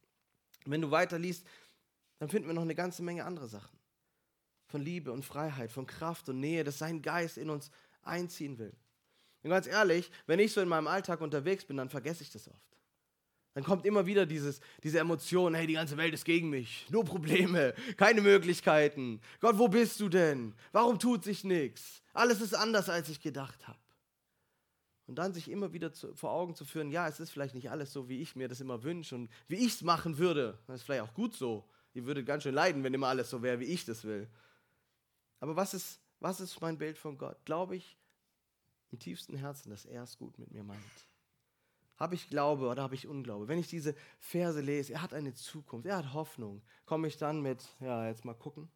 Wenn 0.64 0.80
du 0.80 0.90
weiterliest, 0.90 1.46
dann 2.18 2.28
finden 2.28 2.48
wir 2.48 2.54
noch 2.54 2.62
eine 2.62 2.74
ganze 2.74 3.02
Menge 3.02 3.24
andere 3.24 3.48
Sachen. 3.48 3.78
Von 4.66 4.80
Liebe 4.80 5.12
und 5.12 5.24
Freiheit, 5.24 5.70
von 5.70 5.86
Kraft 5.86 6.28
und 6.28 6.40
Nähe, 6.40 6.64
dass 6.64 6.78
sein 6.78 7.02
Geist 7.02 7.36
in 7.36 7.50
uns 7.50 7.70
einziehen 8.02 8.58
will. 8.58 8.74
Und 9.44 9.50
ganz 9.50 9.66
ehrlich, 9.66 10.10
wenn 10.26 10.40
ich 10.40 10.52
so 10.52 10.60
in 10.62 10.68
meinem 10.68 10.86
Alltag 10.86 11.20
unterwegs 11.20 11.66
bin, 11.66 11.76
dann 11.76 11.90
vergesse 11.90 12.22
ich 12.22 12.30
das 12.30 12.48
oft. 12.48 12.78
Dann 13.52 13.62
kommt 13.62 13.84
immer 13.84 14.06
wieder 14.06 14.26
dieses, 14.26 14.60
diese 14.82 14.98
Emotion, 14.98 15.54
hey, 15.54 15.66
die 15.66 15.74
ganze 15.74 15.96
Welt 15.96 16.14
ist 16.14 16.24
gegen 16.24 16.48
mich, 16.48 16.86
nur 16.90 17.04
Probleme, 17.04 17.74
keine 17.96 18.22
Möglichkeiten. 18.22 19.20
Gott, 19.40 19.58
wo 19.58 19.68
bist 19.68 20.00
du 20.00 20.08
denn? 20.08 20.54
Warum 20.72 20.98
tut 20.98 21.22
sich 21.22 21.44
nichts? 21.44 22.02
Alles 22.14 22.40
ist 22.40 22.54
anders, 22.54 22.88
als 22.88 23.10
ich 23.10 23.20
gedacht 23.20 23.68
habe. 23.68 23.78
Und 25.06 25.16
dann 25.16 25.34
sich 25.34 25.50
immer 25.50 25.74
wieder 25.74 25.92
zu, 25.92 26.14
vor 26.16 26.32
Augen 26.32 26.54
zu 26.54 26.64
führen, 26.64 26.90
ja, 26.90 27.06
es 27.06 27.20
ist 27.20 27.30
vielleicht 27.30 27.54
nicht 27.54 27.70
alles 27.70 27.92
so, 27.92 28.08
wie 28.08 28.22
ich 28.22 28.34
mir 28.34 28.48
das 28.48 28.62
immer 28.62 28.82
wünsche 28.82 29.14
und 29.14 29.30
wie 29.46 29.56
ich 29.56 29.74
es 29.74 29.82
machen 29.82 30.16
würde. 30.16 30.58
Das 30.66 30.76
ist 30.76 30.82
vielleicht 30.84 31.02
auch 31.02 31.14
gut 31.14 31.34
so. 31.34 31.68
Ihr 31.92 32.06
würdet 32.06 32.26
ganz 32.26 32.44
schön 32.44 32.54
leiden, 32.54 32.82
wenn 32.82 32.94
immer 32.94 33.08
alles 33.08 33.28
so 33.28 33.42
wäre, 33.42 33.60
wie 33.60 33.66
ich 33.66 33.84
das 33.84 34.04
will. 34.04 34.26
Aber 35.40 35.54
was 35.54 35.74
ist, 35.74 36.00
was 36.18 36.40
ist 36.40 36.58
mein 36.62 36.78
Bild 36.78 36.96
von 36.96 37.18
Gott? 37.18 37.44
Glaube 37.44 37.76
ich 37.76 37.98
im 38.94 39.00
tiefsten 39.00 39.36
Herzen, 39.36 39.70
dass 39.70 39.86
er 39.86 40.04
es 40.04 40.16
gut 40.16 40.38
mit 40.38 40.52
mir 40.52 40.62
meint. 40.62 41.08
Habe 41.96 42.14
ich 42.14 42.28
Glaube 42.28 42.68
oder 42.68 42.82
habe 42.82 42.94
ich 42.94 43.08
Unglaube? 43.08 43.48
Wenn 43.48 43.58
ich 43.58 43.66
diese 43.66 43.94
Verse 44.18 44.60
lese, 44.60 44.92
er 44.92 45.02
hat 45.02 45.12
eine 45.12 45.34
Zukunft, 45.34 45.86
er 45.86 45.96
hat 45.96 46.12
Hoffnung, 46.12 46.62
komme 46.86 47.08
ich 47.08 47.16
dann 47.16 47.40
mit, 47.40 47.64
ja, 47.80 48.06
jetzt 48.06 48.24
mal 48.24 48.34
gucken? 48.34 48.68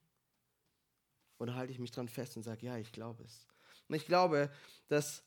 Oder 1.38 1.54
halte 1.54 1.72
ich 1.72 1.78
mich 1.78 1.92
dran 1.92 2.08
fest 2.08 2.36
und 2.36 2.42
sage, 2.42 2.66
ja, 2.66 2.76
ich 2.78 2.90
glaube 2.90 3.22
es. 3.22 3.46
Und 3.88 3.94
ich 3.94 4.06
glaube, 4.06 4.50
dass 4.88 5.22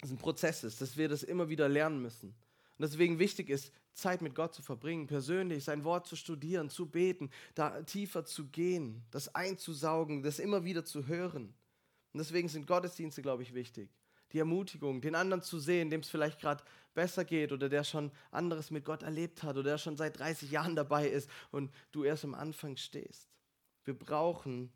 es 0.00 0.10
ein 0.10 0.16
Prozess 0.16 0.64
ist, 0.64 0.80
dass 0.80 0.96
wir 0.96 1.08
das 1.08 1.22
immer 1.22 1.50
wieder 1.50 1.68
lernen 1.68 2.00
müssen. 2.00 2.28
Und 2.30 2.80
deswegen 2.80 3.18
wichtig 3.18 3.50
ist, 3.50 3.72
Zeit 3.92 4.22
mit 4.22 4.34
Gott 4.34 4.54
zu 4.54 4.62
verbringen, 4.62 5.06
persönlich 5.06 5.64
sein 5.64 5.84
Wort 5.84 6.06
zu 6.06 6.16
studieren, 6.16 6.70
zu 6.70 6.86
beten, 6.86 7.30
da 7.54 7.82
tiefer 7.82 8.24
zu 8.24 8.46
gehen, 8.46 9.04
das 9.10 9.34
einzusaugen, 9.34 10.22
das 10.22 10.38
immer 10.38 10.64
wieder 10.64 10.84
zu 10.84 11.06
hören. 11.06 11.54
Und 12.12 12.18
deswegen 12.18 12.48
sind 12.48 12.66
Gottesdienste, 12.66 13.22
glaube 13.22 13.42
ich, 13.42 13.52
wichtig 13.54 13.90
die 14.34 14.40
Ermutigung, 14.40 15.00
den 15.00 15.14
anderen 15.14 15.42
zu 15.42 15.60
sehen, 15.60 15.90
dem 15.90 16.00
es 16.00 16.10
vielleicht 16.10 16.40
gerade 16.40 16.62
besser 16.92 17.24
geht 17.24 17.52
oder 17.52 17.68
der 17.68 17.84
schon 17.84 18.10
anderes 18.32 18.70
mit 18.70 18.84
Gott 18.84 19.02
erlebt 19.02 19.42
hat 19.42 19.56
oder 19.56 19.70
der 19.70 19.78
schon 19.78 19.96
seit 19.96 20.18
30 20.18 20.50
Jahren 20.50 20.76
dabei 20.76 21.08
ist 21.08 21.30
und 21.52 21.72
du 21.92 22.04
erst 22.04 22.24
am 22.24 22.34
Anfang 22.34 22.76
stehst. 22.76 23.28
Wir 23.84 23.94
brauchen 23.94 24.72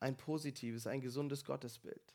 ein 0.00 0.16
positives, 0.16 0.86
ein 0.86 1.00
gesundes 1.00 1.44
Gottesbild, 1.44 2.14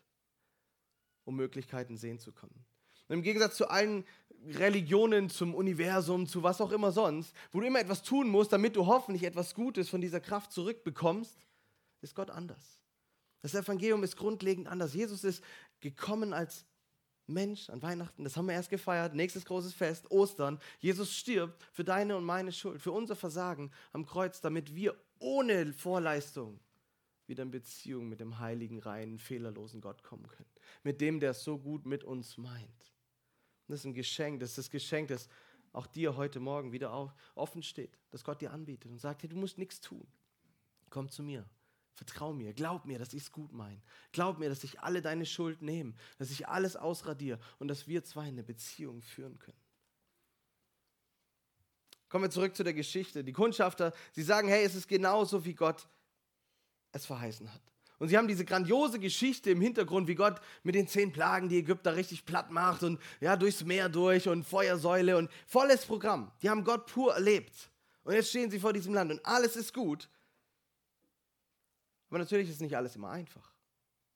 um 1.26 1.36
Möglichkeiten 1.36 1.96
sehen 1.96 2.20
zu 2.20 2.32
können. 2.34 2.66
Und 3.08 3.18
im 3.18 3.22
Gegensatz 3.22 3.56
zu 3.56 3.70
allen 3.70 4.04
Religionen, 4.48 5.30
zum 5.30 5.56
Universum, 5.56 6.28
zu 6.28 6.44
was 6.44 6.60
auch 6.60 6.72
immer 6.72 6.92
sonst, 6.92 7.34
wo 7.52 7.60
du 7.60 7.68
immer 7.68 7.80
etwas 7.80 8.02
tun 8.02 8.30
musst, 8.30 8.52
damit 8.52 8.76
du 8.76 8.86
hoffentlich 8.88 9.24
etwas 9.24 9.54
Gutes 9.54 9.90
von 9.90 10.02
dieser 10.02 10.20
Kraft 10.20 10.52
zurückbekommst, 10.52 11.38
ist 12.02 12.16
Gott 12.16 12.30
anders. 12.30 12.80
Das 13.42 13.54
Evangelium 13.54 14.04
ist 14.04 14.18
grundlegend 14.18 14.68
anders. 14.68 14.94
Jesus 14.94 15.24
ist 15.24 15.44
gekommen 15.80 16.34
als 16.34 16.66
Mensch 17.28 17.70
an 17.70 17.82
Weihnachten, 17.82 18.24
das 18.24 18.38
haben 18.38 18.48
wir 18.48 18.54
erst 18.54 18.70
gefeiert, 18.70 19.14
nächstes 19.14 19.44
großes 19.44 19.74
Fest, 19.74 20.10
Ostern. 20.12 20.60
Jesus 20.80 21.14
stirbt 21.14 21.62
für 21.74 21.84
deine 21.84 22.16
und 22.16 22.24
meine 22.24 22.54
Schuld, 22.54 22.82
für 22.82 22.94
unser 22.94 23.16
Versagen 23.16 23.72
am 23.92 24.06
Kreuz, 24.06 24.40
damit 24.40 24.76
wir 24.76 24.96
ohne 25.20 25.74
Vorleistung 25.74 26.60
wieder 27.28 27.44
in 27.44 27.52
Beziehung 27.52 28.08
mit 28.08 28.22
dem 28.22 28.40
heiligen, 28.40 28.80
reinen, 28.80 29.20
fehlerlosen 29.20 29.82
Gott 29.82 30.04
kommen 30.04 30.28
können. 30.28 30.50
Mit 30.84 31.02
dem, 31.02 31.20
der 31.20 31.32
es 31.32 31.44
so 31.44 31.58
gut 31.58 31.86
mit 31.86 32.06
uns 32.06 32.38
meint. 32.38 32.94
Das 33.68 33.82
ist 33.82 33.86
ein 33.86 33.94
Geschenk, 33.94 34.40
das 34.40 34.52
ist 34.52 34.58
das 34.58 34.70
Geschenk, 34.70 35.10
das 35.10 35.28
auch 35.74 35.88
dir 35.88 36.16
heute 36.16 36.40
Morgen 36.40 36.72
wieder 36.72 37.14
offen 37.36 37.62
steht, 37.62 37.98
das 38.12 38.24
Gott 38.24 38.40
dir 38.40 38.52
anbietet 38.52 38.90
und 38.90 39.00
sagt, 39.00 39.24
hey, 39.24 39.30
du 39.30 39.36
musst 39.36 39.58
nichts 39.58 39.82
tun. 39.82 40.08
Komm 40.90 41.10
zu 41.10 41.22
mir. 41.22 41.48
Vertrau 41.98 42.32
mir, 42.32 42.54
glaub 42.54 42.86
mir, 42.86 43.00
dass 43.00 43.12
ich 43.14 43.24
es 43.24 43.32
gut 43.32 43.52
meine. 43.52 43.82
Glaub 44.12 44.38
mir, 44.38 44.50
dass 44.50 44.64
ich 44.64 44.80
alle 44.82 45.02
deine 45.02 45.26
Schuld 45.26 45.64
nehme, 45.64 45.96
dass 46.20 46.30
ich 46.30 46.48
alles 46.48 46.76
ausradiere 46.76 47.40
und 47.58 47.70
dass 47.70 47.88
wir 47.88 48.04
zwei 48.04 48.28
eine 48.28 48.44
Beziehung 48.44 49.02
führen 49.02 49.40
können. 49.40 49.58
Kommen 52.08 52.26
wir 52.26 52.30
zurück 52.30 52.56
zu 52.56 52.64
der 52.64 52.76
Geschichte. 52.76 53.24
Die 53.24 53.34
Kundschafter, 53.34 53.94
sie 54.12 54.22
sagen, 54.22 54.48
hey, 54.48 54.64
es 54.64 54.76
ist 54.76 54.88
genauso, 54.88 55.44
wie 55.44 55.56
Gott 55.56 55.88
es 56.92 57.08
verheißen 57.08 57.52
hat. 57.52 57.62
Und 57.98 58.10
sie 58.10 58.18
haben 58.18 58.28
diese 58.28 58.46
grandiose 58.46 59.00
Geschichte 59.00 59.50
im 59.50 59.60
Hintergrund, 59.60 60.08
wie 60.08 60.14
Gott 60.14 60.40
mit 60.62 60.76
den 60.76 60.88
zehn 60.88 61.12
Plagen 61.12 61.50
die 61.50 61.58
Ägypter 61.58 61.96
richtig 61.96 62.28
platt 62.28 62.52
macht 62.52 62.84
und 62.84 63.02
ja, 63.22 63.36
durchs 63.36 63.66
Meer 63.66 63.90
durch 63.90 64.28
und 64.28 64.44
Feuersäule 64.44 65.18
und 65.18 65.32
volles 65.48 65.84
Programm. 65.84 66.32
Die 66.44 66.50
haben 66.52 66.64
Gott 66.64 66.86
pur 66.86 67.16
erlebt. 67.16 67.72
Und 68.04 68.14
jetzt 68.14 68.30
stehen 68.30 68.52
sie 68.52 68.60
vor 68.60 68.72
diesem 68.72 68.94
Land 68.94 69.12
und 69.12 69.26
alles 69.26 69.56
ist 69.56 69.74
gut. 69.74 70.08
Aber 72.10 72.20
natürlich 72.20 72.50
ist 72.50 72.62
nicht 72.62 72.76
alles 72.76 72.96
immer 72.96 73.10
einfach. 73.10 73.54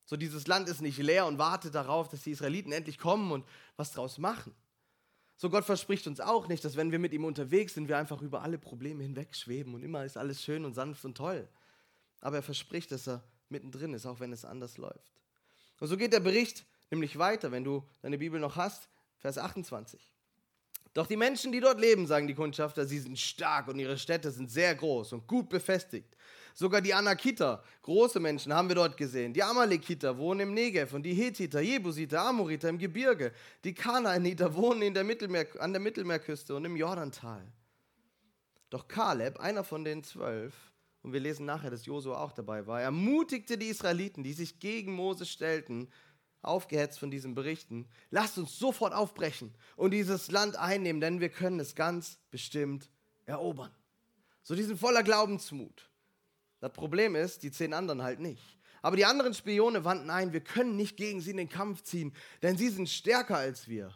So 0.05 0.17
dieses 0.17 0.47
Land 0.47 0.67
ist 0.67 0.81
nicht 0.81 0.97
leer 0.97 1.25
und 1.25 1.37
wartet 1.37 1.75
darauf, 1.75 2.09
dass 2.09 2.23
die 2.23 2.31
Israeliten 2.31 2.71
endlich 2.71 2.97
kommen 2.97 3.31
und 3.31 3.45
was 3.77 3.91
draus 3.91 4.17
machen. 4.17 4.53
So 5.37 5.49
Gott 5.49 5.65
verspricht 5.65 6.05
uns 6.05 6.19
auch 6.19 6.47
nicht, 6.47 6.63
dass 6.63 6.75
wenn 6.75 6.91
wir 6.91 6.99
mit 6.99 7.13
ihm 7.13 7.25
unterwegs 7.25 7.73
sind, 7.73 7.87
wir 7.87 7.97
einfach 7.97 8.21
über 8.21 8.41
alle 8.41 8.57
Probleme 8.57 9.03
hinweg 9.03 9.35
schweben 9.35 9.73
und 9.73 9.83
immer 9.83 10.05
ist 10.05 10.17
alles 10.17 10.43
schön 10.43 10.65
und 10.65 10.73
sanft 10.73 11.03
und 11.05 11.15
toll. 11.15 11.47
Aber 12.19 12.37
er 12.37 12.43
verspricht, 12.43 12.91
dass 12.91 13.07
er 13.07 13.23
mittendrin 13.49 13.93
ist, 13.93 14.05
auch 14.05 14.19
wenn 14.19 14.31
es 14.31 14.45
anders 14.45 14.77
läuft. 14.77 15.11
Und 15.79 15.87
so 15.87 15.97
geht 15.97 16.13
der 16.13 16.19
Bericht 16.19 16.65
nämlich 16.91 17.17
weiter, 17.17 17.51
wenn 17.51 17.63
du 17.63 17.87
deine 18.01 18.17
Bibel 18.17 18.39
noch 18.39 18.55
hast, 18.55 18.87
Vers 19.17 19.37
28. 19.37 20.10
Doch 20.93 21.07
die 21.07 21.15
Menschen, 21.15 21.51
die 21.51 21.61
dort 21.61 21.79
leben, 21.79 22.05
sagen 22.05 22.27
die 22.27 22.33
Kundschafter, 22.33 22.85
sie 22.85 22.99
sind 22.99 23.17
stark 23.17 23.67
und 23.69 23.79
ihre 23.79 23.97
Städte 23.97 24.29
sind 24.29 24.51
sehr 24.51 24.75
groß 24.75 25.13
und 25.13 25.25
gut 25.27 25.47
befestigt. 25.47 26.17
Sogar 26.53 26.81
die 26.81 26.93
Anakiter, 26.93 27.63
große 27.81 28.19
Menschen, 28.19 28.53
haben 28.53 28.67
wir 28.67 28.75
dort 28.75 28.97
gesehen. 28.97 29.33
Die 29.33 29.41
Amalekiter 29.41 30.17
wohnen 30.17 30.41
im 30.41 30.53
Negev 30.53 30.93
und 30.93 31.03
die 31.03 31.13
Hethiter, 31.13 31.61
Jebusiter, 31.61 32.21
Amoriter 32.23 32.67
im 32.67 32.77
Gebirge. 32.77 33.31
Die 33.63 33.73
Kanaaniter 33.73 34.53
wohnen 34.53 34.81
in 34.81 34.93
der 34.93 35.05
Mittelmeer, 35.05 35.47
an 35.59 35.71
der 35.71 35.81
Mittelmeerküste 35.81 36.53
und 36.53 36.65
im 36.65 36.75
Jordantal. 36.75 37.45
Doch 38.69 38.87
Kaleb, 38.87 39.39
einer 39.39 39.63
von 39.63 39.85
den 39.85 40.03
zwölf, 40.03 40.53
und 41.03 41.13
wir 41.13 41.19
lesen 41.19 41.45
nachher, 41.45 41.71
dass 41.71 41.85
Josua 41.85 42.21
auch 42.21 42.31
dabei 42.31 42.67
war, 42.67 42.81
ermutigte 42.81 43.57
die 43.57 43.67
Israeliten, 43.67 44.23
die 44.23 44.33
sich 44.33 44.59
gegen 44.59 44.93
Mose 44.93 45.25
stellten, 45.25 45.87
aufgehetzt 46.41 46.99
von 46.99 47.11
diesen 47.11 47.35
Berichten, 47.35 47.87
lasst 48.09 48.37
uns 48.37 48.57
sofort 48.57 48.93
aufbrechen 48.93 49.53
und 49.75 49.91
dieses 49.91 50.31
Land 50.31 50.55
einnehmen, 50.55 51.01
denn 51.01 51.19
wir 51.19 51.29
können 51.29 51.59
es 51.59 51.75
ganz 51.75 52.19
bestimmt 52.31 52.89
erobern. 53.25 53.71
So 54.43 54.55
die 54.55 54.63
sind 54.63 54.79
voller 54.79 55.03
Glaubensmut. 55.03 55.89
Das 56.59 56.73
Problem 56.73 57.15
ist, 57.15 57.43
die 57.43 57.51
zehn 57.51 57.73
anderen 57.73 58.01
halt 58.01 58.19
nicht. 58.19 58.57
Aber 58.81 58.95
die 58.95 59.05
anderen 59.05 59.33
Spione 59.33 59.85
wandten 59.85 60.09
ein, 60.09 60.33
wir 60.33 60.41
können 60.41 60.75
nicht 60.75 60.97
gegen 60.97 61.21
sie 61.21 61.31
in 61.31 61.37
den 61.37 61.49
Kampf 61.49 61.83
ziehen, 61.83 62.13
denn 62.41 62.57
sie 62.57 62.69
sind 62.69 62.89
stärker 62.89 63.37
als 63.37 63.67
wir. 63.67 63.95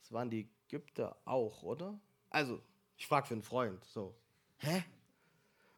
Das 0.00 0.12
waren 0.12 0.30
die 0.30 0.48
Ägypter 0.66 1.16
auch, 1.24 1.62
oder? 1.62 2.00
Also, 2.30 2.62
ich 2.96 3.06
frage 3.06 3.26
für 3.26 3.34
einen 3.34 3.42
Freund, 3.42 3.84
so. 3.84 4.14
Hä? 4.58 4.84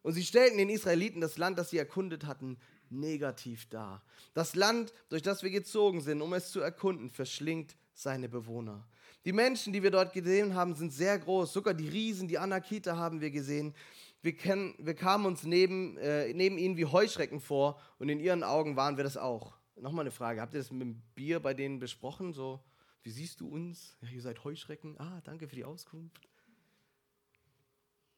Und 0.01 0.13
sie 0.13 0.23
stellten 0.23 0.57
den 0.57 0.69
Israeliten 0.69 1.21
das 1.21 1.37
Land, 1.37 1.57
das 1.57 1.69
sie 1.69 1.77
erkundet 1.77 2.25
hatten, 2.25 2.57
negativ 2.93 3.67
dar. 3.69 4.01
Das 4.33 4.55
Land, 4.55 4.93
durch 5.09 5.21
das 5.21 5.43
wir 5.43 5.49
gezogen 5.49 6.01
sind, 6.01 6.21
um 6.21 6.33
es 6.33 6.51
zu 6.51 6.59
erkunden, 6.61 7.09
verschlingt 7.09 7.75
seine 7.93 8.29
Bewohner. 8.29 8.87
Die 9.25 9.31
Menschen, 9.31 9.71
die 9.71 9.83
wir 9.83 9.91
dort 9.91 10.13
gesehen 10.13 10.53
haben, 10.55 10.75
sind 10.75 10.91
sehr 10.91 11.17
groß. 11.17 11.53
Sogar 11.53 11.73
die 11.73 11.87
Riesen, 11.87 12.27
die 12.27 12.37
Anakita 12.37 12.97
haben 12.97 13.21
wir 13.21 13.31
gesehen. 13.31 13.73
Wir, 14.21 14.35
kennen, 14.35 14.75
wir 14.77 14.95
kamen 14.95 15.25
uns 15.25 15.43
neben, 15.43 15.97
äh, 15.97 16.33
neben 16.33 16.57
ihnen 16.57 16.77
wie 16.77 16.85
Heuschrecken 16.85 17.39
vor 17.39 17.79
und 17.99 18.09
in 18.09 18.19
ihren 18.19 18.43
Augen 18.43 18.75
waren 18.75 18.97
wir 18.97 19.03
das 19.03 19.17
auch. 19.17 19.53
Nochmal 19.75 20.03
eine 20.03 20.11
Frage, 20.11 20.39
habt 20.39 20.53
ihr 20.53 20.59
das 20.59 20.71
mit 20.71 20.81
dem 20.81 21.01
Bier 21.15 21.39
bei 21.39 21.53
denen 21.53 21.79
besprochen? 21.79 22.33
So, 22.33 22.59
Wie 23.01 23.09
siehst 23.09 23.41
du 23.41 23.47
uns? 23.47 23.97
Ja, 24.01 24.09
ihr 24.09 24.21
seid 24.21 24.43
Heuschrecken. 24.43 24.97
Ah, 24.99 25.21
danke 25.23 25.47
für 25.47 25.55
die 25.55 25.65
Auskunft. 25.65 26.29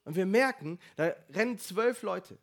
Und 0.03 0.15
wir 0.15 0.27
merken, 0.27 0.79
da 0.96 1.13
rennen 1.32 1.58
zwölf 1.58 2.03
Leute 2.03 2.38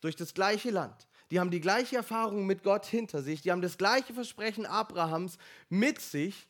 durch 0.00 0.14
das 0.16 0.32
gleiche 0.32 0.70
Land. 0.70 1.08
Die 1.30 1.38
haben 1.38 1.50
die 1.50 1.60
gleiche 1.60 1.96
Erfahrung 1.96 2.46
mit 2.46 2.62
Gott 2.62 2.86
hinter 2.86 3.22
sich. 3.22 3.40
Die 3.42 3.52
haben 3.52 3.62
das 3.62 3.78
gleiche 3.78 4.12
Versprechen 4.12 4.66
Abrahams 4.66 5.38
mit 5.68 6.00
sich. 6.00 6.48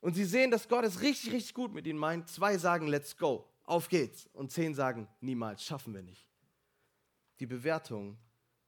Und 0.00 0.14
sie 0.14 0.24
sehen, 0.24 0.50
dass 0.50 0.68
Gott 0.68 0.84
es 0.84 1.02
richtig, 1.02 1.32
richtig 1.32 1.54
gut 1.54 1.74
mit 1.74 1.86
ihnen 1.86 1.98
meint. 1.98 2.28
Zwei 2.28 2.58
sagen, 2.58 2.88
let's 2.88 3.16
go, 3.16 3.46
auf 3.64 3.88
geht's. 3.88 4.28
Und 4.32 4.50
zehn 4.50 4.74
sagen, 4.74 5.08
niemals, 5.20 5.62
schaffen 5.62 5.94
wir 5.94 6.02
nicht. 6.02 6.26
Die 7.40 7.46
Bewertung 7.46 8.16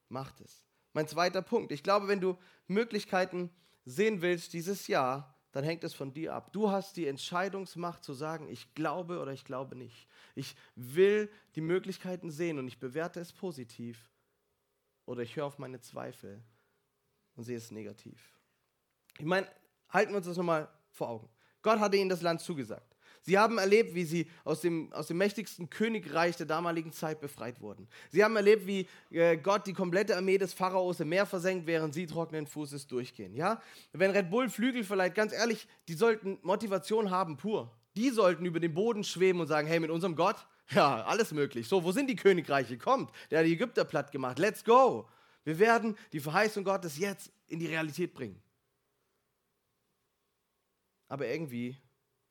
macht 0.08 0.40
es. 0.40 0.64
Mein 0.92 1.08
zweiter 1.08 1.42
Punkt. 1.42 1.72
Ich 1.72 1.82
glaube, 1.82 2.08
wenn 2.08 2.20
du 2.20 2.36
Möglichkeiten 2.68 3.50
sehen 3.84 4.22
willst 4.22 4.52
dieses 4.52 4.88
Jahr, 4.88 5.34
dann 5.52 5.64
hängt 5.64 5.84
es 5.84 5.94
von 5.94 6.12
dir 6.12 6.34
ab. 6.34 6.52
Du 6.52 6.70
hast 6.70 6.96
die 6.96 7.06
Entscheidungsmacht 7.06 8.04
zu 8.04 8.12
sagen, 8.12 8.48
ich 8.50 8.74
glaube 8.74 9.20
oder 9.20 9.32
ich 9.32 9.44
glaube 9.44 9.76
nicht. 9.76 10.06
Ich 10.34 10.54
will 10.74 11.30
die 11.54 11.62
Möglichkeiten 11.62 12.30
sehen 12.30 12.58
und 12.58 12.66
ich 12.66 12.78
bewerte 12.78 13.20
es 13.20 13.32
positiv 13.32 14.10
oder 15.06 15.22
ich 15.22 15.36
höre 15.36 15.46
auf 15.46 15.58
meine 15.58 15.80
Zweifel 15.80 16.42
und 17.36 17.44
sehe 17.44 17.56
es 17.56 17.70
negativ. 17.70 18.38
Ich 19.18 19.24
meine, 19.24 19.48
halten 19.88 20.12
wir 20.12 20.18
uns 20.18 20.26
das 20.26 20.36
nochmal 20.36 20.68
vor 20.90 21.08
Augen. 21.08 21.28
Gott 21.62 21.80
hatte 21.80 21.96
ihnen 21.96 22.10
das 22.10 22.22
Land 22.22 22.40
zugesagt. 22.40 22.96
Sie 23.22 23.36
haben 23.36 23.58
erlebt, 23.58 23.92
wie 23.96 24.04
sie 24.04 24.30
aus 24.44 24.60
dem, 24.60 24.92
aus 24.92 25.08
dem 25.08 25.16
mächtigsten 25.16 25.68
Königreich 25.68 26.36
der 26.36 26.46
damaligen 26.46 26.92
Zeit 26.92 27.20
befreit 27.20 27.60
wurden. 27.60 27.88
Sie 28.12 28.22
haben 28.22 28.36
erlebt, 28.36 28.68
wie 28.68 28.86
äh, 29.10 29.36
Gott 29.36 29.66
die 29.66 29.72
komplette 29.72 30.16
Armee 30.16 30.38
des 30.38 30.52
Pharaos 30.52 31.00
im 31.00 31.08
Meer 31.08 31.26
versenkt, 31.26 31.66
während 31.66 31.92
sie 31.92 32.06
trockenen 32.06 32.46
Fußes 32.46 32.86
durchgehen. 32.86 33.34
Ja? 33.34 33.60
Wenn 33.92 34.12
Red 34.12 34.30
Bull 34.30 34.48
Flügel 34.48 34.84
verleiht, 34.84 35.16
ganz 35.16 35.32
ehrlich, 35.32 35.66
die 35.88 35.94
sollten 35.94 36.38
Motivation 36.42 37.10
haben, 37.10 37.36
pur. 37.36 37.72
Die 37.96 38.10
sollten 38.10 38.46
über 38.46 38.60
den 38.60 38.74
Boden 38.74 39.02
schweben 39.02 39.40
und 39.40 39.48
sagen, 39.48 39.66
hey, 39.66 39.80
mit 39.80 39.90
unserem 39.90 40.14
Gott, 40.14 40.46
ja, 40.70 41.04
alles 41.04 41.32
möglich. 41.32 41.68
So, 41.68 41.84
wo 41.84 41.92
sind 41.92 42.08
die 42.08 42.16
Königreiche? 42.16 42.78
Kommt, 42.78 43.10
der 43.30 43.40
hat 43.40 43.46
die 43.46 43.52
Ägypter 43.52 43.84
platt 43.84 44.10
gemacht. 44.10 44.38
Let's 44.38 44.64
go. 44.64 45.08
Wir 45.44 45.58
werden 45.58 45.96
die 46.12 46.20
Verheißung 46.20 46.64
Gottes 46.64 46.98
jetzt 46.98 47.30
in 47.46 47.58
die 47.58 47.66
Realität 47.66 48.14
bringen. 48.14 48.42
Aber 51.08 51.26
irgendwie 51.26 51.76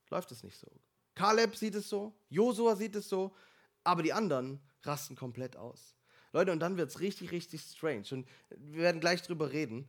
läuft 0.09 0.31
es 0.31 0.43
nicht 0.43 0.57
so. 0.57 0.67
Kaleb 1.13 1.55
sieht 1.55 1.75
es 1.75 1.87
so, 1.87 2.13
Josua 2.29 2.75
sieht 2.75 2.95
es 2.95 3.07
so, 3.07 3.33
aber 3.85 4.03
die 4.03 4.11
anderen 4.11 4.59
rasten 4.81 5.15
komplett 5.15 5.55
aus. 5.55 5.95
Leute, 6.33 6.51
und 6.51 6.59
dann 6.59 6.75
wird 6.75 6.89
es 6.89 6.99
richtig, 6.99 7.31
richtig 7.31 7.61
strange. 7.61 8.07
Und 8.11 8.27
wir 8.49 8.81
werden 8.81 8.99
gleich 8.99 9.21
drüber 9.21 9.53
reden. 9.53 9.87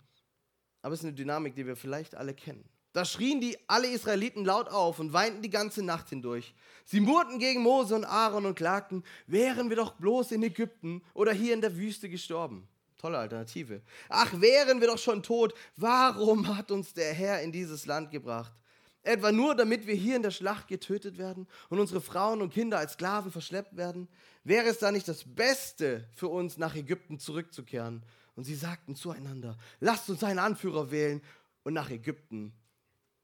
Aber 0.83 0.95
es 0.95 1.01
ist 1.01 1.07
eine 1.07 1.15
Dynamik, 1.15 1.57
die 1.57 1.67
wir 1.67 1.75
vielleicht 1.75 2.15
alle 2.15 2.35
kennen. 2.35 2.69
Da 2.97 3.05
schrien 3.05 3.43
die 3.43 3.59
alle 3.67 3.89
Israeliten 3.89 4.47
laut 4.47 4.69
auf 4.69 5.01
und 5.01 5.13
weinten 5.13 5.43
die 5.43 5.51
ganze 5.51 5.83
Nacht 5.83 6.09
hindurch. 6.09 6.55
Sie 6.87 7.01
murrten 7.01 7.39
gegen 7.39 7.61
Mose 7.61 7.95
und 7.95 8.07
Aaron 8.07 8.47
und 8.47 8.55
klagten, 8.55 9.05
wären 9.27 9.69
wir 9.69 9.77
doch 9.77 9.93
bloß 9.97 10.33
in 10.33 10.43
Ägypten 10.43 11.03
oder 11.13 11.35
hier 11.35 11.53
in 11.53 11.61
der 11.61 11.77
Wüste 11.77 12.09
gestorben. 12.09 12.67
Tolle 12.97 13.19
Alternative. 13.19 13.83
Ach, 14.09 14.41
wären 14.41 14.81
wir 14.81 14.87
doch 14.87 14.97
schon 14.97 15.23
tot. 15.23 15.53
Warum 15.77 16.57
hat 16.57 16.71
uns 16.71 16.95
der 16.95 17.13
Herr 17.13 17.43
in 17.43 17.53
dieses 17.53 17.85
Land 17.85 18.13
gebracht? 18.13 18.55
Etwa 19.03 19.31
nur, 19.31 19.55
damit 19.55 19.87
wir 19.87 19.95
hier 19.95 20.17
in 20.17 20.23
der 20.23 20.31
Schlacht 20.31 20.67
getötet 20.67 21.19
werden 21.19 21.47
und 21.69 21.79
unsere 21.79 22.01
Frauen 22.01 22.41
und 22.41 22.55
Kinder 22.55 22.79
als 22.79 22.95
Sklaven 22.95 23.31
verschleppt 23.31 23.77
werden? 23.77 24.09
Wäre 24.43 24.69
es 24.69 24.79
da 24.79 24.91
nicht 24.91 25.07
das 25.07 25.23
Beste 25.23 26.09
für 26.15 26.29
uns, 26.29 26.57
nach 26.57 26.75
Ägypten 26.75 27.19
zurückzukehren? 27.19 28.03
Und 28.37 28.45
sie 28.45 28.55
sagten 28.55 28.97
zueinander, 28.97 29.59
lasst 29.81 30.09
uns 30.09 30.25
einen 30.25 30.39
Anführer 30.39 30.91
wählen 30.91 31.21
und 31.63 31.75
nach 31.75 31.91
Ägypten 31.91 32.55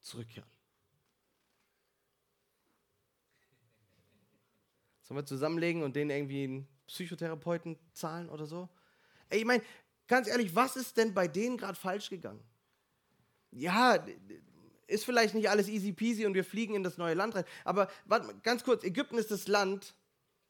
zurückkehren. 0.03 0.49
Sollen 5.03 5.19
wir 5.19 5.27
zusammenlegen 5.27 5.83
und 5.83 5.97
denen 5.97 6.11
irgendwie 6.11 6.45
einen 6.45 6.69
Psychotherapeuten 6.87 7.79
zahlen 7.93 8.29
oder 8.29 8.47
so? 8.47 8.69
Ey, 9.29 9.41
ich 9.41 9.45
meine, 9.45 9.63
ganz 10.07 10.29
ehrlich, 10.29 10.55
was 10.55 10.77
ist 10.77 10.97
denn 10.97 11.15
bei 11.15 11.27
denen 11.29 11.57
gerade 11.57 11.79
falsch 11.79 12.11
gegangen? 12.11 12.43
Ja, 13.51 14.05
ist 14.87 15.05
vielleicht 15.05 15.35
nicht 15.35 15.49
alles 15.49 15.69
easy 15.69 15.93
peasy 15.93 16.27
und 16.27 16.35
wir 16.35 16.45
fliegen 16.45 16.75
in 16.75 16.83
das 16.83 16.99
neue 16.99 17.15
Land 17.15 17.35
rein. 17.35 17.45
Aber 17.65 17.91
warte, 18.07 18.35
ganz 18.43 18.65
kurz, 18.65 18.85
Ägypten 18.85 19.19
ist 19.19 19.31
das 19.31 19.49
Land, 19.49 19.95